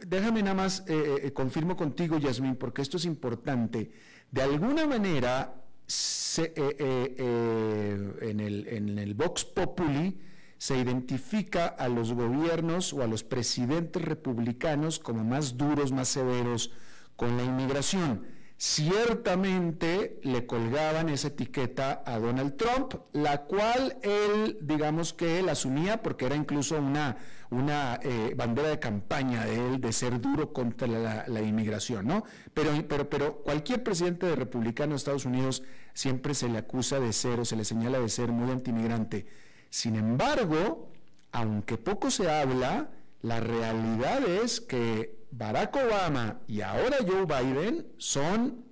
[0.00, 3.92] déjame nada más, eh, eh, confirmo contigo, Yasmín, porque esto es importante.
[4.30, 5.54] De alguna manera,
[6.38, 10.20] eh, eh, eh, en, el, en el Vox Populi
[10.56, 16.72] se identifica a los gobiernos o a los presidentes republicanos como más duros, más severos
[17.16, 25.14] con la inmigración ciertamente le colgaban esa etiqueta a Donald Trump, la cual él, digamos
[25.14, 27.16] que él asumía porque era incluso una,
[27.48, 30.86] una eh, bandera de campaña de él de ser duro contra
[31.26, 32.24] la, inmigración, ¿no?
[32.52, 32.70] Pero,
[33.08, 35.62] pero, cualquier presidente de republicano de Estados Unidos
[35.94, 39.24] siempre se le acusa de ser o se le señala de ser muy antimigrante.
[39.70, 40.90] Sin embargo,
[41.32, 42.90] aunque poco se habla,
[43.22, 48.64] la realidad es que Barack Obama y ahora Joe Biden son,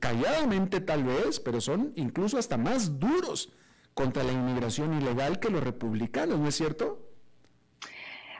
[0.00, 3.52] calladamente tal vez, pero son incluso hasta más duros
[3.94, 7.06] contra la inmigración ilegal que los republicanos, ¿no es cierto?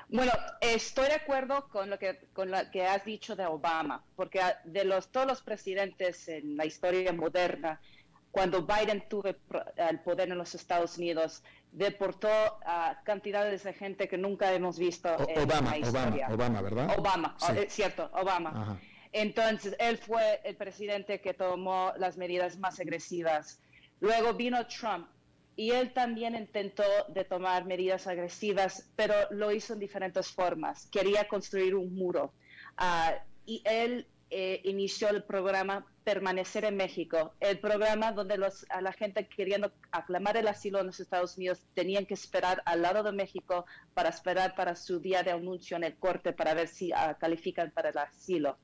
[0.08, 4.40] Bueno, estoy de acuerdo con lo que con lo que has dicho de Obama, porque
[4.64, 7.80] de los todos los presidentes en la historia moderna,
[8.30, 12.28] cuando Biden tuvo el poder en los Estados Unidos, deportó
[12.64, 16.26] a cantidades de gente que nunca hemos visto en Obama, la historia.
[16.28, 16.98] Obama, Obama, ¿verdad?
[16.98, 18.80] Obama, es eh, cierto, Obama.
[19.12, 23.60] Entonces, él fue el presidente que tomó las medidas más agresivas.
[24.00, 25.08] Luego vino Trump
[25.56, 30.86] y él también intentó de tomar medidas agresivas, pero lo hizo en diferentes formas.
[30.86, 32.32] Quería construir un muro.
[32.76, 33.14] Ah,
[33.44, 39.70] y él eh, inició el programa Permanecer en México, el programa donde la gente queriendo
[39.92, 44.08] aclamar el asilo en los Estados Unidos tenían que esperar al lado de México para
[44.08, 47.90] esperar para su día de anuncio en el corte para ver si ah, califican para
[47.90, 48.58] el asilo.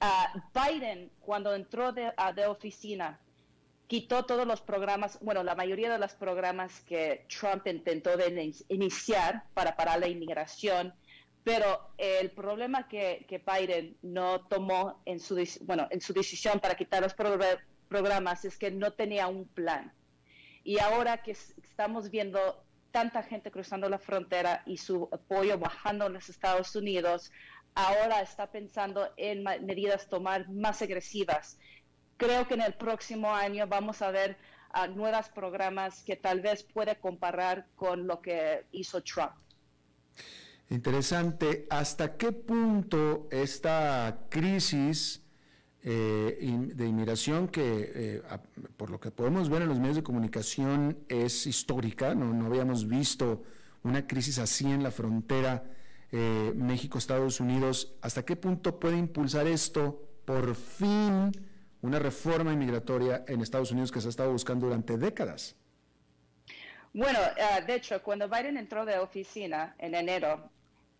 [0.00, 3.20] Ah, Biden, cuando entró de, ah, de oficina,
[3.90, 9.42] quitó todos los programas, bueno, la mayoría de los programas que Trump intentó de iniciar
[9.52, 10.94] para parar la inmigración
[11.52, 17.02] pero el problema que, Biden no tomó en su, bueno, en su decisión para quitar
[17.02, 17.12] los
[17.88, 19.92] programas es que no tenía un plan.
[20.62, 26.12] Y ahora que estamos viendo tanta gente cruzando la frontera y su apoyo bajando en
[26.12, 27.32] los Estados Unidos,
[27.74, 31.58] ahora está pensando en medidas tomar más agresivas.
[32.16, 34.36] Creo que en el próximo año vamos a ver
[34.72, 39.32] uh, nuevos programas que tal vez puede comparar con lo que hizo Trump.
[40.70, 41.66] Interesante.
[41.68, 45.20] ¿Hasta qué punto esta crisis
[45.82, 46.38] eh,
[46.74, 48.22] de inmigración, que eh,
[48.76, 53.42] por lo que podemos ver en los medios de comunicación es histórica, no, habíamos visto
[53.82, 55.64] una crisis así en la frontera
[56.12, 61.32] eh, México-Estados Unidos, ¿hasta qué punto puede impulsar esto por fin
[61.82, 65.56] una reforma inmigratoria en Estados Unidos que se ha estado buscando durante décadas?
[66.92, 67.18] Bueno,
[67.52, 70.50] ah, de hecho, cuando Biden entró de oficina en enero,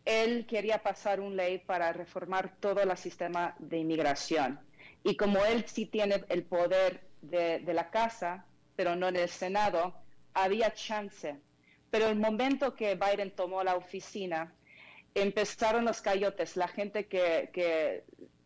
[0.04, 4.60] él quería pasar una ley para reformar todo el sistema de inmigración.
[5.04, 8.44] Y como él sí tiene el poder de, la casa,
[8.76, 9.94] pero no en el Senado,
[10.34, 11.38] había chance.
[11.90, 14.52] Pero el momento que Biden tomó la oficina,
[15.14, 18.04] empezaron los coyotes, la gente que,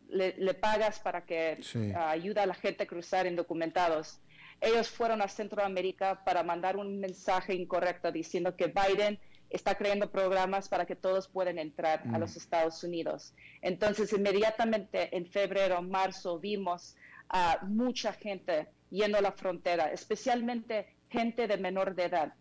[0.09, 1.59] le, pagas para que
[1.95, 4.19] ayude a la gente a cruzar indocumentados.
[4.61, 9.19] Ellos fueron a Centroamérica para mandar un mensaje incorrecto diciendo que Biden
[9.49, 12.39] está creando programas para que todos puedan entrar a los mm.
[12.39, 13.33] Estados Unidos.
[13.61, 16.95] Entonces, inmediatamente en febrero, marzo, vimos
[17.29, 22.33] a mucha gente yendo a la frontera, especialmente gente de menor de edad,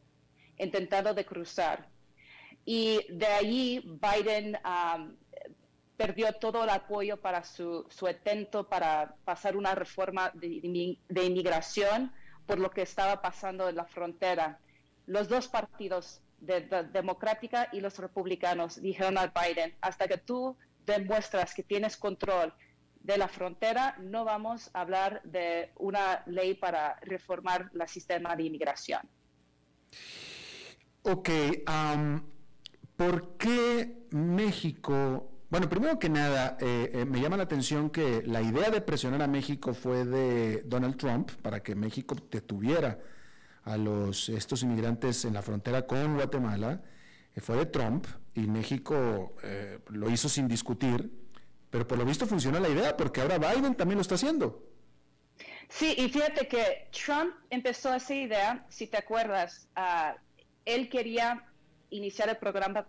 [0.59, 1.88] intentando de cruzar.
[2.64, 4.59] Y de allí Biden
[5.96, 12.12] perdió todo el apoyo para su, su, intento para pasar una reforma de, de inmigración
[12.46, 14.59] por lo que estaba pasando en la frontera.
[15.07, 20.57] Los dos partidos de la democrática y los republicanos dijeron a Biden, hasta que tú
[20.85, 22.53] demuestras que tienes control
[23.01, 28.45] de la frontera, no vamos a hablar de una ley para reformar el sistema de
[28.45, 29.03] inmigración.
[31.03, 31.28] Ok,
[32.97, 35.30] ¿por qué México?
[35.51, 39.20] Bueno, primero que nada, eh, eh, me llama la atención que la idea de presionar
[39.20, 42.99] a México fue de Donald Trump para que México detuviera
[43.64, 46.82] a los, estos inmigrantes en la frontera con Guatemala
[47.34, 51.10] eh, fue de Trump y México eh, lo hizo sin discutir,
[51.70, 54.62] pero por lo visto funciona la idea porque ahora Biden también lo está haciendo.
[55.68, 60.16] Sí, y fíjate que Trump empezó esa idea, si te acuerdas, uh,
[60.64, 61.44] él quería
[61.90, 62.86] iniciar el programa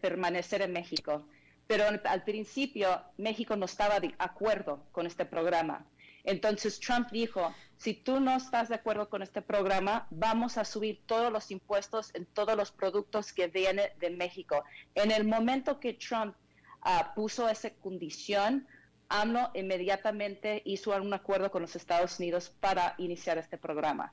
[0.00, 1.26] Permanecer en México,
[1.66, 5.86] pero al principio México no estaba de acuerdo con este programa.
[6.24, 11.02] Entonces Trump dijo, si tú no estás de acuerdo con este programa, vamos a subir
[11.06, 14.64] todos los impuestos en todos los productos que vienen de México.
[14.94, 16.34] En el momento que Trump
[16.82, 18.66] ah, puso esa condición,
[19.08, 24.12] AMLO inmediatamente hizo un acuerdo con los Estados Unidos para iniciar este programa.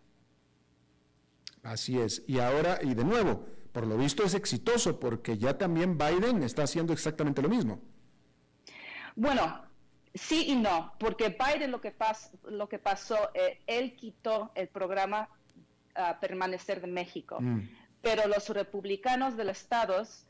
[1.64, 2.24] Así es.
[2.28, 6.64] Y ahora, y de nuevo, por lo visto es exitoso porque ya también Biden está
[6.64, 7.82] haciendo exactamente lo mismo.
[9.16, 9.64] Bueno,
[10.14, 11.94] sí y no, porque Biden lo que,
[12.44, 15.30] lo que pasó, eh, él quitó el programa
[15.96, 17.70] a Permanecer de México, mm.
[18.02, 20.26] pero los republicanos de los estados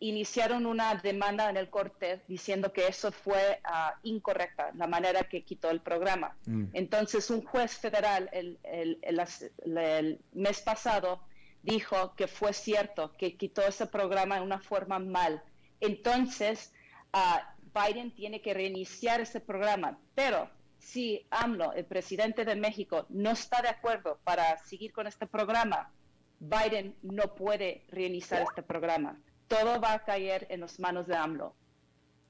[0.00, 5.42] iniciaron una demanda en el corte diciendo que eso fue uh, incorrecta, la manera que
[5.42, 6.36] quitó el programa.
[6.46, 6.64] Mm.
[6.72, 11.20] Entonces, un juez federal el, el, mes pasado
[11.62, 15.42] dijo que fue cierto, que quitó ese programa de una forma mal.
[15.80, 16.72] Entonces,
[17.12, 17.40] uh,
[17.74, 20.48] Biden tiene que reiniciar ese programa, pero
[20.78, 25.92] si AMLO, el presidente de México, no está de acuerdo para seguir con este programa,
[26.40, 29.18] Biden no puede reiniciar este programa.
[29.46, 31.54] Todo va a caer en las manos de AMLO.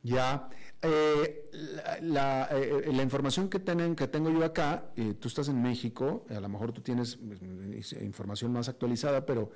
[0.03, 0.49] Ya,
[0.81, 1.51] eh,
[2.01, 6.25] la, eh, la, información que, tienen, que tengo yo acá, eh, tú estás en México,
[6.31, 9.51] a lo mejor tú tienes pues, información más actualizada, pero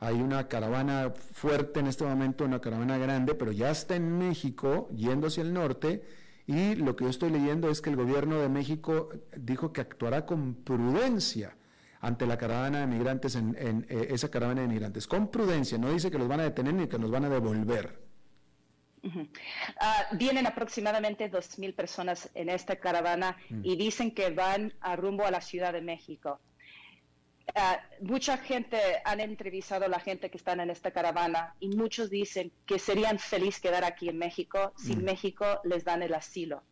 [0.00, 4.88] hay una caravana fuerte en este momento, una caravana grande, pero ya está en México,
[4.96, 6.02] yendo hacia el norte,
[6.46, 10.24] y lo que yo estoy leyendo es que el gobierno de México dijo que actuará
[10.24, 11.54] con prudencia
[12.00, 13.54] ante la caravana de migrantes, en,
[13.90, 16.88] eh, esa caravana de migrantes, con prudencia, no dice que los van a detener ni
[16.88, 18.00] que los van a devolver.
[19.80, 23.60] Ah, vienen aproximadamente 2.000 personas en esta caravana mm.
[23.64, 26.40] y dicen que van a rumbo a la Ciudad de México.
[27.54, 32.10] Ah, mucha gente han entrevistado a la gente que están en esta caravana y muchos
[32.10, 35.04] dicen que serían felices quedar aquí en México si mm.
[35.04, 36.62] México les dan el asilo.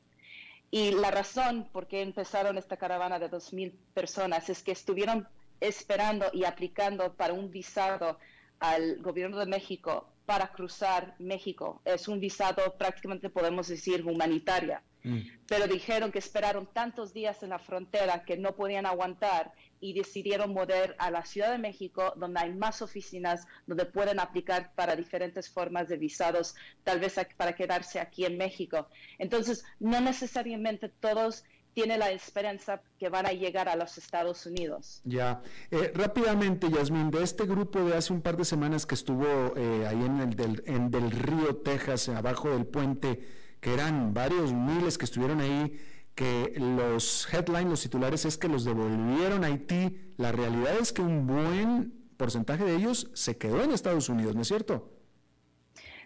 [0.71, 5.27] Y la razón por qué empezaron esta caravana de 2.000 personas es que estuvieron
[5.61, 8.19] esperando y aplicando para un visado
[8.61, 11.81] al gobierno de México para cruzar México.
[11.87, 14.83] Es un visado prácticamente podemos decir humanitaria.
[15.03, 15.21] Mm.
[15.47, 20.53] Pero dijeron que esperaron tantos días en la frontera que no podían aguantar y decidieron
[20.53, 25.49] mover a la Ciudad de México, donde hay más oficinas, donde pueden aplicar para diferentes
[25.49, 26.55] formas de visados,
[26.85, 28.87] tal vez para quedarse aquí en México.
[29.19, 31.45] Entonces, no necesariamente todos
[31.79, 35.01] tienen la esperanza que van a llegar a los Estados Unidos.
[35.05, 39.55] Ya, eh, rápidamente, Yasmín, de este grupo de hace un par de semanas que estuvo
[39.57, 43.25] eh, ahí en el del, en del río Texas, abajo del puente,
[43.61, 45.79] que eran varios miles que estuvieron ahí,
[46.17, 50.15] que los headlines, los titulares es que los devolvieron a Haití.
[50.17, 54.43] La realidad es que un buen porcentaje de ellos se quedó en Estados Unidos, ¿no
[54.43, 54.91] es cierto?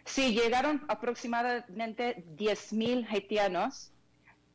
[0.04, 3.92] Sí, llegaron aproximadamente 10.000 haitianos,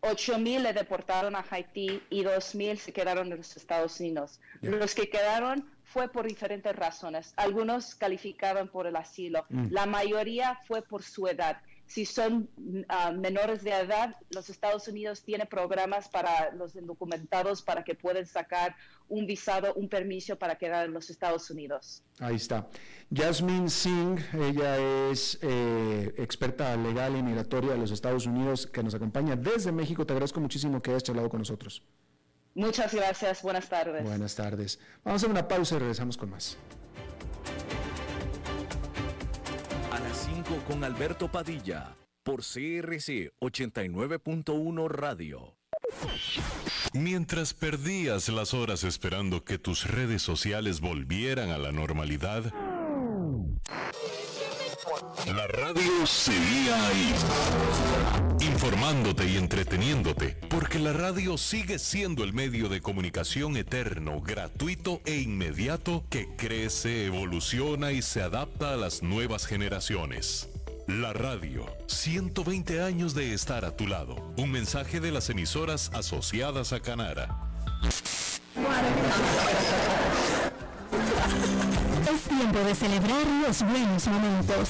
[0.01, 4.39] 8.000 le deportaron a Haití y 2.000 se quedaron en los Estados Unidos.
[4.61, 7.33] Los que quedaron fue por diferentes razones.
[7.37, 9.67] Algunos calificaban por el asilo, mm.
[9.71, 12.49] la mayoría fue por su edad si son
[12.89, 18.25] ah, menores de edad, los Estados Unidos tiene programas para los indocumentados para que puedan
[18.25, 18.75] sacar
[19.07, 22.03] un visado, un permiso para quedar en los Estados Unidos.
[22.19, 22.67] Ahí está.
[23.13, 28.93] Jasmine Singh, ella es eh, experta legal y migratoria de los Estados Unidos que nos
[28.93, 30.05] acompaña desde México.
[30.05, 31.83] Te agradezco muchísimo que hayas charlado con nosotros.
[32.53, 33.43] Muchas gracias.
[33.43, 34.03] Buenas tardes.
[34.03, 34.79] Buenas tardes.
[35.05, 36.57] Vamos a hacer una pausa y regresamos con más.
[40.65, 45.55] Con Alberto Padilla por CRC 89.1 Radio.
[46.93, 52.53] Mientras perdías las horas esperando que tus redes sociales volvieran a la normalidad,
[55.33, 57.13] la radio seguía ahí,
[58.39, 65.17] informándote y entreteniéndote, porque la radio sigue siendo el medio de comunicación eterno, gratuito e
[65.17, 70.49] inmediato que crece, evoluciona y se adapta a las nuevas generaciones.
[70.87, 74.15] La radio, 120 años de estar a tu lado.
[74.37, 77.27] Un mensaje de las emisoras asociadas a Canara.
[82.09, 84.69] Es tiempo de celebrar los buenos momentos.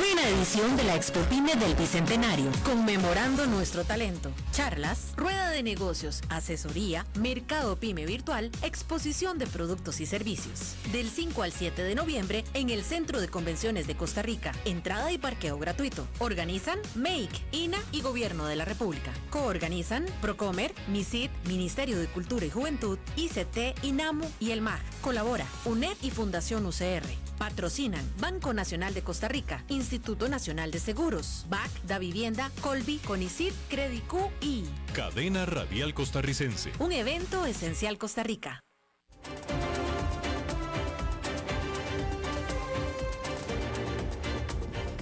[0.00, 4.30] Novena edición de la Expo Pyme del Bicentenario, conmemorando nuestro talento.
[4.50, 10.74] Charlas, rueda de negocios, asesoría, mercado Pyme virtual, exposición de productos y servicios.
[10.90, 14.52] Del 5 al 7 de noviembre en el Centro de Convenciones de Costa Rica.
[14.64, 16.06] Entrada y parqueo gratuito.
[16.18, 19.12] Organizan Make, INA y Gobierno de la República.
[19.28, 24.80] Coorganizan Procomer, MISID, Ministerio de Cultura y Juventud, ICT, INAMU y el MAG.
[25.02, 27.29] Colabora UNED y Fundación UCR.
[27.40, 33.54] Patrocinan Banco Nacional de Costa Rica, Instituto Nacional de Seguros, BAC, Da Vivienda, Colby, Conicid,
[33.70, 36.70] Credicu y Cadena Radial Costarricense.
[36.78, 38.60] un evento esencial Costa Rica.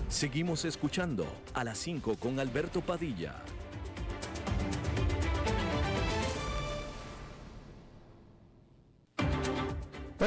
[0.08, 3.34] Seguimos escuchando a las 5 con Alberto Padilla.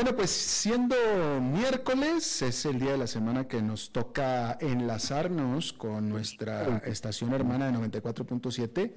[0.02, 0.96] Bueno, pues siendo
[1.40, 7.68] miércoles, es el día de la semana que nos toca enlazarnos con nuestra estación hermana
[7.72, 8.96] de 94.7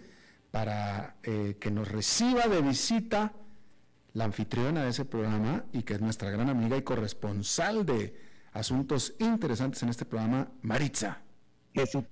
[0.51, 3.35] para eh, que nos reciba de visita
[4.15, 8.19] la anfitriona de ese programa y que es nuestra gran amiga y corresponsal de
[8.55, 11.21] asuntos interesantes en este programa, Maritza.
[11.75, 12.05] Jesús,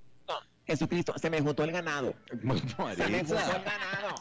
[0.67, 2.13] Jesucristo, se me juntó el ganado.
[2.29, 4.15] Se me juntó el ganado.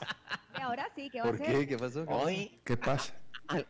[0.58, 1.60] Y ahora sí, ¿qué va a ¿Por hacer?
[1.60, 1.68] qué?
[1.68, 2.06] ¿Qué pasó?
[2.08, 3.21] Hoy, ¿Qué pasa?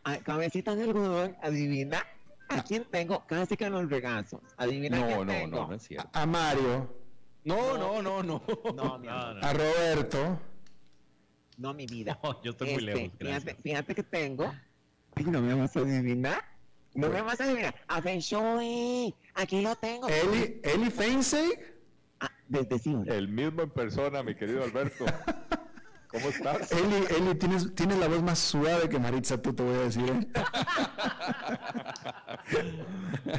[0.04, 2.04] A- cabecita de algodón, adivina
[2.48, 4.40] a quién tengo casi que en los regazos.
[4.56, 5.56] Adivina No, quién no, tengo.
[5.62, 6.08] no, no es cierto.
[6.12, 6.94] A Mario,
[7.44, 8.42] No, no, no, no.
[8.74, 9.44] No, mi amor.
[9.44, 10.40] a Roberto.
[11.58, 12.18] No, mi vida.
[12.44, 13.42] yo estoy muy Este, lejos, gracias.
[13.44, 14.52] Fíjate, fíjate que tengo.
[15.16, 16.42] Ay, no me vas a adivinar.
[16.94, 17.74] No me vas a adivinar.
[17.88, 19.14] A Feng Shui.
[19.34, 20.08] Aquí lo tengo.
[20.08, 21.50] Eli, Eli Feinsey.
[22.20, 23.16] Ah, desde siempre.
[23.16, 25.04] El mismo en persona, mi querido Alberto.
[26.12, 26.70] ¿Cómo estás?
[26.72, 30.04] Eli, Eli, tienes, tienes la voz más suave que Maritza, tú te voy a decir.
[30.08, 30.26] ¿eh?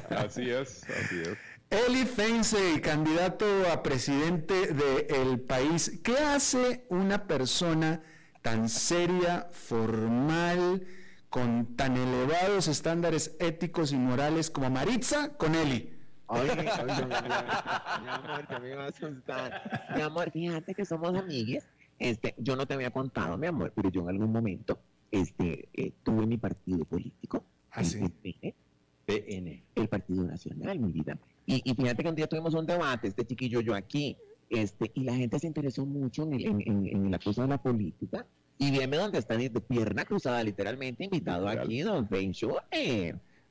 [0.18, 1.38] Así es, así es.
[1.70, 6.00] Eli Feinsey, candidato a presidente del país.
[6.04, 8.02] ¿Qué hace una persona
[8.42, 10.86] tan seria, formal,
[11.30, 15.94] con tan elevados estándares éticos y morales como Maritza con Eli?
[16.28, 19.90] Ay, ay, ay, ay, mi amor, que me iba a asustar.
[19.96, 21.66] Mi amor, fíjate que somos amigues.
[22.00, 24.80] Este, yo no te había contado, mi amor, pero yo en algún momento
[25.12, 27.46] este, eh, tuve mi partido político.
[27.72, 28.00] ¿Ah, el sí?
[28.22, 28.56] PP,
[29.06, 29.64] PN.
[29.76, 31.18] el Partido Nacional, mi vida.
[31.46, 34.16] Y, y fíjate que un día tuvimos un debate, este chiquillo yo aquí,
[34.50, 37.48] este, y la gente se interesó mucho en, el- en, en- en la cosa de
[37.50, 38.26] la política.
[38.60, 41.66] Y viene donde está de pierna cruzada, literalmente, invitado Literal.
[41.66, 42.54] aquí, don Feng Shui.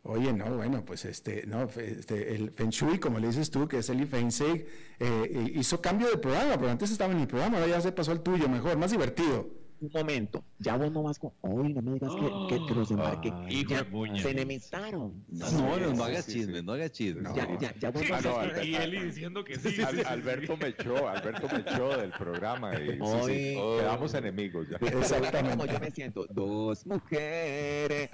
[0.04, 3.78] Oye, no, bueno, pues este, no, este, el Feng Shui, como le dices tú, que
[3.78, 4.66] es Eli Feinsey,
[4.98, 8.10] eh, hizo cambio de programa, pero antes estaba en mi programa, ahora ya se pasó
[8.10, 9.61] al tuyo, mejor, más divertido.
[9.82, 12.90] Un momento, ya vos no vas con, hoy no me digas que, que, que los
[12.90, 14.22] embarque, Hijo ya de puña.
[14.22, 15.24] se enemistaron.
[15.28, 16.62] No, Sí, no, no hagas sí, sí.
[16.62, 17.34] no hagas chismes.
[17.34, 18.62] Ya, ya, ya vos Ah, no, Alberto.
[18.64, 19.82] Y Eli diciendo que sí.
[19.82, 23.54] Al- Alberto me echó, Alberto me echó del programa y sí, sí, Ay.
[23.80, 24.76] quedamos enemigos ya.
[24.86, 25.50] Exactamente.
[25.56, 28.08] Como yo me siento, dos mujeres,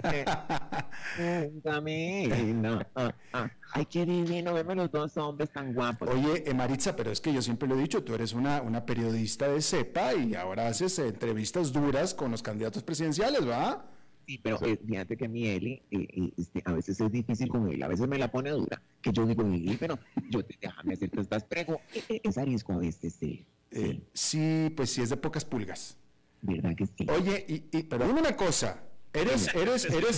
[1.19, 2.79] un camino.
[2.95, 3.49] Ah, ah.
[3.71, 6.09] Ay, qué divino verme los dos hombres tan guapos.
[6.09, 8.85] Oye, eh, Maritza, pero es que yo siempre lo he dicho, tú eres una, una
[8.85, 13.85] periodista de cepa y ahora haces eh, entrevistas duras con los candidatos presidenciales, ¿va?
[14.25, 17.67] Sí, pero eh, fíjate que mi Eli, eh, eh, este, a veces es difícil con
[17.69, 19.97] él, a veces me la pone dura, que yo digo, Eli, pero
[20.29, 21.85] yo te, déjame hacerte estas preguntas.
[22.07, 23.45] Es arisco a veces, sí.
[23.71, 25.95] Eh, sí, pues sí, es de pocas pulgas.
[26.41, 27.05] ¿Verdad que sí?
[27.09, 30.15] Oye, y, y- pero dime una cosa, eres, eres, eres,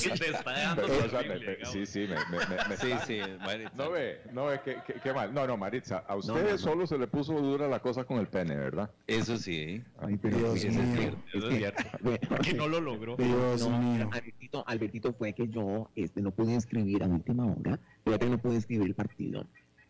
[1.64, 3.72] sí, sí, me, me, me- me Sí, está- sí, Maritza.
[3.76, 5.34] No ve, no ve, qué, qué- qué mal.
[5.34, 6.58] No, no, Maritza, a usted no, no.
[6.58, 8.90] solo se le puso dura la cosa con el pene, ¿verdad?
[9.08, 9.84] Eso sí.
[10.00, 10.98] Ay, pero Dios sí, Eso es mío.
[10.98, 11.20] cierto.
[11.34, 11.84] Eso es cierto.
[12.02, 13.16] Bueno, Porque no lo logró.
[13.18, 14.10] Dios no, mío.
[14.12, 18.38] Albertito, Albertito fue que yo este, no pude inscribir a última hora, fíjate que no
[18.42, 19.46] pude inscribir el partido.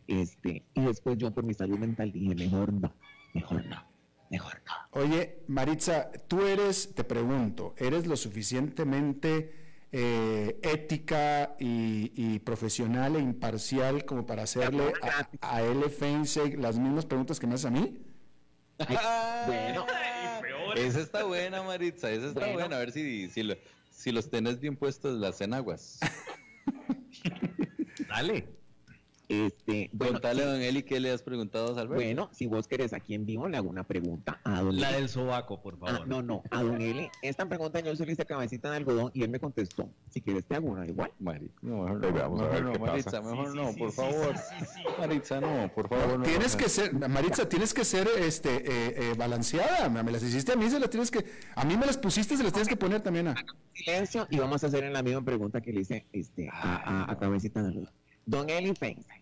[0.08, 2.94] Este, y después yo por mi salud mental dije, mejor no,
[3.34, 3.84] mejor no,
[4.32, 5.00] mejor no.
[5.02, 9.54] Oye, Maritza, tú eres, te pregunto, ¿eres lo suficientemente
[9.92, 15.88] eh, ética y, y profesional e imparcial como para hacerle a, a L.
[15.90, 18.00] Feinsey las mismas preguntas que me haces a mí?
[19.48, 19.86] Bueno,
[20.76, 22.54] Esa está buena, Maritza, esa está Bueno.
[22.54, 22.76] buena.
[22.78, 23.58] A ver si, si, lo-
[23.92, 26.00] si los tenés bien puestos las enaguas.
[28.08, 28.48] Dale.
[29.32, 31.94] Este, bueno, Contale a don Eli qué le has preguntado a Alberto.
[31.96, 34.98] bueno, si vos querés aquí en vivo, le hago una pregunta a don La Eli.
[35.02, 36.08] del sobaco, por Ah, favor.
[36.08, 37.10] no, no, a don Eli.
[37.22, 40.46] Esta pregunta yo se le hice cabecita de algodón y él me contestó, si quieres
[40.46, 41.12] te hago una igual.
[41.20, 42.92] Maritza, no, mejor no, veamos a mejor ver no, qué pasa.
[42.92, 44.36] Maritza, mejor Sí, no, sí, por sí, favor.
[45.00, 46.20] Maritza, no, por favor.
[46.20, 49.90] no tienes que ser, Maritza, tienes que ser este, eh, eh, balanceada.
[49.90, 51.26] Me las hiciste a mí, se las tienes que,
[51.56, 53.36] a mí me las pusiste, se las tienes que poner también a.
[53.74, 56.76] Silencio y vamos a hacer en la misma pregunta que le hice este, a,
[57.06, 57.90] a- a cabecita de algodón.
[58.26, 59.21] Don Eli Feinstein,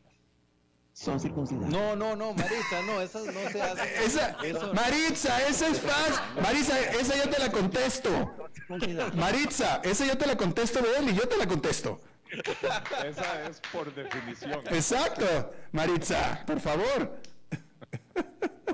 [0.99, 1.69] son circuncidados.
[1.69, 3.87] No, no, no, Maritza, no, esas no se hacen.
[4.05, 6.15] Esa, Eso- Maritza, esa es fácil.
[6.41, 8.35] Maritza, esa yo te la contesto.
[9.15, 12.01] Maritza, esa yo te la contesto de él y yo te la contesto.
[13.05, 14.61] Esa es por definición.
[14.69, 17.17] Exacto, Maritza, por favor.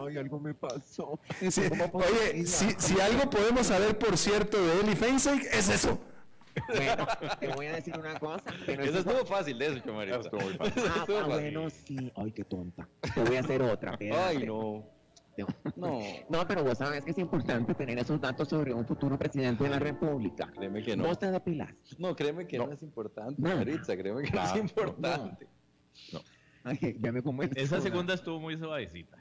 [0.06, 1.20] Ay, algo me pasó.
[1.50, 1.62] Sí,
[1.94, 6.00] Oye, si, si algo podemos saber, por cierto, de Eli Feinstein, es eso.
[6.68, 7.08] Bueno,
[7.40, 8.44] te voy a decir una cosa.
[8.66, 9.68] Pero Eso eso estuvo fácil, de.
[9.68, 10.84] Estuvo muy fácil.
[10.88, 11.26] Ah, Estuvo ah, fácil.
[11.26, 12.12] bueno, sí.
[12.16, 12.88] Ay, qué tonta.
[13.14, 13.98] Te voy a hacer otra.
[14.00, 14.96] Ay, no.
[15.76, 16.00] No,
[16.30, 19.70] No, pero vos sabes que es importante tener esos datos sobre un futuro presidente de
[19.70, 20.50] la República.
[20.56, 21.06] créeme que no.
[21.06, 21.74] Vos te depilas.
[21.98, 23.56] No, créeme que no, es importante, No.
[23.56, 25.48] Maritza, créeme que no es importante.
[26.64, 27.22] Ay, ya me
[27.56, 29.18] Esa segunda estuvo muy suavecita.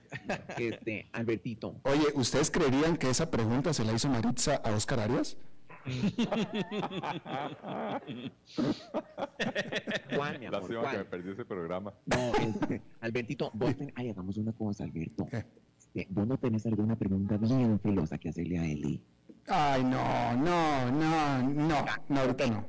[0.57, 1.79] Este, Albertito.
[1.83, 5.37] Oye, ¿ustedes creerían que esa pregunta se la hizo Maritza a Oscar Arias?
[10.17, 10.61] ¿Cuál, mi amor?
[10.61, 10.99] Lástima que ¿Cuál?
[10.99, 11.93] me perdí ese programa.
[12.07, 15.27] No, este, Albertito, vos ten- Ay, hagamos una cosa, Alberto.
[15.79, 19.03] Este, vos no tenés alguna pregunta bien filosa que hacerle a Eli.
[19.47, 22.67] Ay, no, no, no, no, no, ahorita no.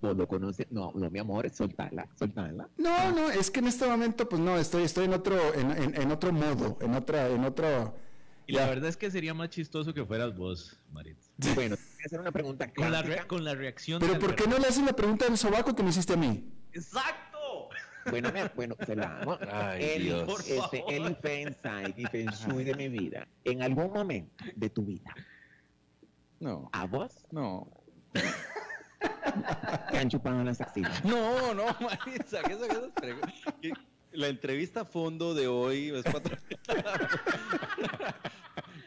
[0.00, 0.66] Vos lo conoces.
[0.70, 2.68] No, no, mi amor, soltala, soltala.
[2.78, 6.00] No, no, es que en este momento, pues no, estoy, estoy en otro, en, en-
[6.02, 7.94] en otro modo, en otra, en otro.
[8.48, 11.30] Y la verdad es que sería más chistoso que fueras vos, Maritza.
[11.54, 14.20] Bueno, te voy a hacer una pregunta Con la, re- con la reacción Pero de
[14.20, 16.48] ¿por qué no le haces la pregunta del sobaco que me hiciste a mí?
[16.72, 17.68] ¡Exacto!
[18.08, 19.36] Bueno, me- bueno, se la hago.
[19.52, 20.22] Ay, Eli, Dios.
[20.24, 20.92] Por este, favor.
[20.92, 21.14] Eli
[22.60, 23.26] y de mi vida.
[23.42, 25.12] En algún momento de tu vida,
[26.38, 27.68] No, ¿a vos no.
[29.90, 31.04] te han chupado las axilas?
[31.04, 33.34] No, no, Maritza, esas preguntas.
[33.60, 33.72] que
[34.16, 36.36] La entrevista a fondo de hoy es cuatro.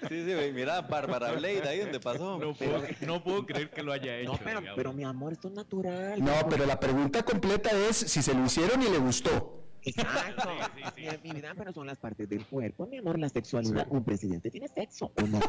[0.07, 2.39] Sí, sí, mira, Bárbara Blade, ahí donde pasó.
[2.39, 4.32] No puedo, no puedo creer que lo haya hecho.
[4.32, 6.23] No, pero, pero mi amor, esto es natural.
[6.23, 9.59] No, pero la pregunta completa es si se lo hicieron y le gustó.
[9.84, 10.49] Exacto.
[10.75, 11.17] Sí, sí, sí.
[11.23, 12.86] Mi, mi vida, pero son las partes del cuerpo.
[12.88, 13.88] Mi amor, la sexualidad.
[13.89, 15.39] Un presidente tiene sexo, ¿o no?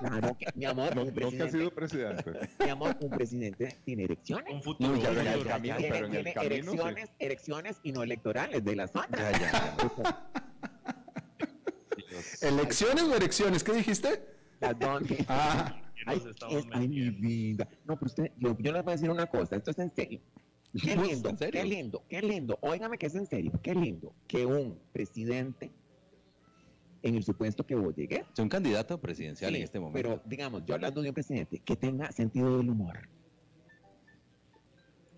[0.00, 2.32] Claro que, mi amor, No, un no que ha presidente, sido presidente.
[2.64, 4.52] mi amor, un presidente tiene erecciones.
[4.54, 4.90] Un futuro.
[4.90, 6.78] No, ya, ya, ya, camino, Tiene, pero en el tiene camino, sí.
[6.78, 9.32] erecciones, erecciones y no electorales de las otras.
[9.32, 10.30] Ya, ya, ya.
[11.96, 12.42] Dios.
[12.42, 13.64] ¿Elecciones o erecciones?
[13.64, 14.22] ¿Qué dijiste?
[14.60, 15.02] Las dos.
[15.28, 15.74] Ah,
[16.06, 17.66] Ay, es- ay, mi vida.
[17.84, 20.20] No, pero usted, yo, yo les voy a decir una cosa, esto es en serio.
[20.82, 22.58] Qué lindo, qué lindo, qué lindo.
[22.62, 25.70] Óigame que es en serio, qué lindo que un presidente,
[27.02, 29.96] en el supuesto que vos llegues, Es un candidato presidencial sí, en este momento.
[29.96, 33.08] pero digamos, yo hablando de un presidente que tenga sentido del humor.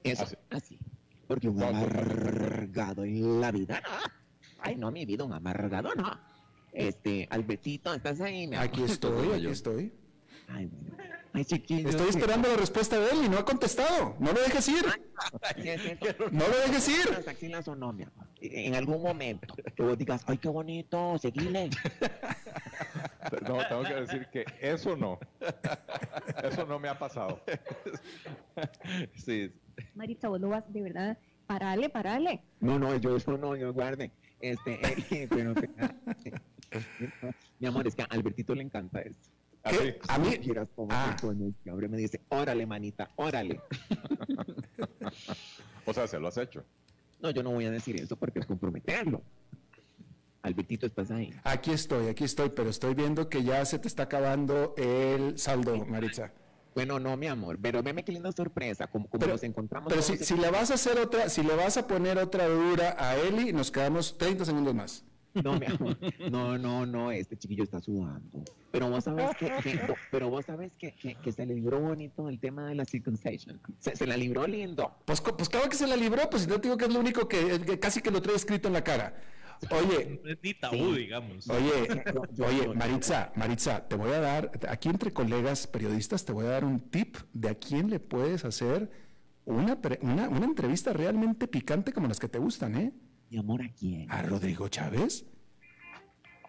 [0.05, 0.37] Eso, Así.
[0.51, 0.79] así.
[1.27, 4.13] Porque un amargado en la vida, no.
[4.61, 6.19] Ay, no, mi vida, un amargado, no.
[6.73, 8.47] Este, Albertito, ¿estás ahí?
[8.47, 9.93] mi aquí estoy, aquí estoy.
[10.49, 10.71] Ay.
[11.41, 14.17] Estoy esperando la respuesta de él y no ha contestado.
[14.19, 14.85] No lo dejes ir.
[16.31, 17.11] No lo dejes ir.
[17.11, 18.29] Las axilas o no, mi amor.
[18.41, 21.71] En algún momento que vos digas, ay, qué bonito, seguile.
[23.47, 25.19] No, tengo que decir que eso no.
[26.43, 27.43] Eso no me ha pasado.
[29.17, 29.53] Sí.
[29.95, 32.43] Maritza, vos lo vas, de verdad, parale, parale.
[32.61, 34.11] No, no, yo eso no, yo guarde.
[34.41, 34.81] Este,
[35.11, 35.55] eh, pero,
[37.59, 39.29] mi amor, es que a Albertito le encanta esto.
[39.65, 39.99] ¿Qué?
[40.09, 40.37] A mí.
[40.39, 41.17] Quieras Ah.
[41.89, 43.61] me dice, órale, manita, órale.
[45.85, 46.65] O sea, se lo has hecho.
[47.21, 49.23] No, yo no voy a decir eso porque es comprometerlo.
[50.43, 51.33] Albertito, estás ahí.
[51.45, 55.85] Aquí estoy, aquí estoy, pero estoy viendo que ya se te está acabando el saldo,
[55.87, 56.31] Maritza.
[56.75, 59.89] Bueno, no, mi amor, pero veme qué linda sorpresa, como, como Pero- nos encontramos.
[59.91, 62.95] Pero si, si le vas a hacer otra, si le vas a poner otra dura
[62.99, 65.05] a Eli, nos quedamos 30 segundos más.
[65.35, 65.97] No, mi amor.
[66.31, 68.43] No, no, no, este chiquillo está sudando.
[68.71, 72.29] Pero vos sabes que, que- pero vos sabes que, que, que se le libró bonito
[72.29, 73.55] el tema de la circunstancia.
[73.79, 74.97] Se, se la libró lindo.
[75.05, 77.01] Pues, pues claro que se la libró, pues si no te digo que es lo
[77.01, 79.15] único que, que casi que lo trae escrito en la cara.
[79.71, 81.49] Oye, No es ni tabú, digamos.
[81.51, 86.25] oye, Yo- yo- oye, yo- Maritza, Maritza, te voy a dar, aquí entre colegas periodistas,
[86.25, 88.91] te voy a dar un tip de a quién le puedes hacer
[89.45, 92.93] una, pre- una, una entrevista realmente picante como las que te gustan, ¿eh?
[93.31, 94.11] Mi amor, ¿a quién?
[94.11, 95.25] A Rodrigo Chávez.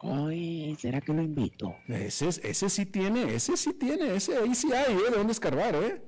[0.02, 1.76] Ay, ¿será que lo invito?
[1.88, 5.12] Ese, es- ese sí tiene, ese sí tiene, ese ahí sí hay, ¿eh?
[5.12, 6.02] De dónde escarbar, ¿eh?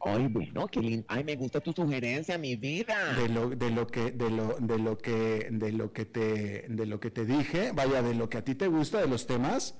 [0.00, 1.04] Ay, bueno, qué lindo.
[1.08, 3.14] Ay, me gusta tu sugerencia, mi vida.
[3.14, 6.86] de lo, de lo que de lo de lo que de lo que te de
[6.86, 9.74] lo que te dije vaya de lo que a ti te gusta de los temas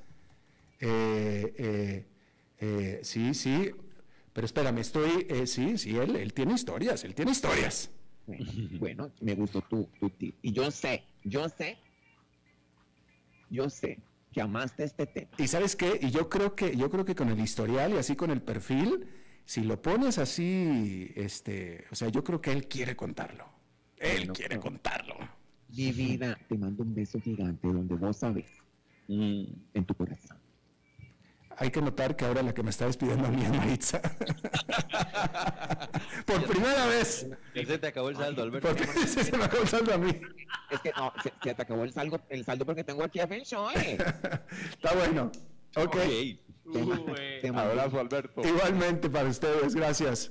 [0.81, 2.07] eh, eh,
[2.59, 3.71] eh, sí sí
[4.33, 7.91] pero espérame estoy sí sí él él tiene historias él tiene historias
[8.27, 8.45] Bueno,
[8.79, 10.37] bueno, me gustó tu, tu tip.
[10.43, 11.79] Y yo sé, yo sé,
[13.51, 13.99] yo sé
[14.33, 15.31] que amaste este tema.
[15.39, 18.17] y sabes qué y yo creo que yo creo que con el historial y así
[18.17, 19.07] con el perfil
[19.45, 23.45] si lo pones así este o sea yo creo que él quiere contarlo
[23.97, 25.15] él Bueno, quiere contarlo
[25.69, 28.47] Mi vida, te mando un beso gigante donde vos sabes.
[29.09, 29.45] Mm.
[29.75, 30.37] En tu corazón.
[31.59, 34.01] Hay que notar que ahora la que me está despidiendo a mí es Maritza.
[36.27, 37.27] Por primera vez.
[37.55, 38.69] Se te acabó el saldo, Alberto.
[38.69, 40.21] Porque se me acabó el saldo a mí.
[40.71, 43.27] Es que no, se, se te acabó el saldo, el saldo porque tengo aquí a
[43.29, 43.75] Feng Shui.
[43.75, 45.31] Está bueno.
[45.77, 45.97] Ok.
[47.43, 48.43] Te mando- Abrazo, Alberto.
[48.45, 50.31] Igualmente para ustedes, gracias.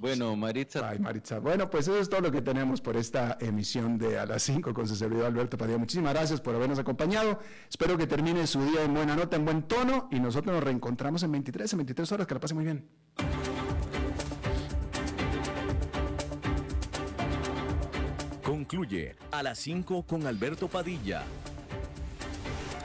[0.00, 0.88] Bueno, Maritza.
[0.88, 1.38] Ay, Maritza.
[1.38, 4.72] Bueno, pues eso es todo lo que tenemos por esta emisión de A las 5
[4.72, 5.78] con su servidor Alberto Padilla.
[5.78, 7.38] Muchísimas gracias por habernos acompañado.
[7.68, 10.08] Espero que termine su día en buena nota, en buen tono.
[10.10, 12.26] Y nosotros nos reencontramos en 23, en 23 horas.
[12.26, 12.88] Que la pase muy bien.
[18.42, 21.24] Concluye a las 5 con Alberto Padilla.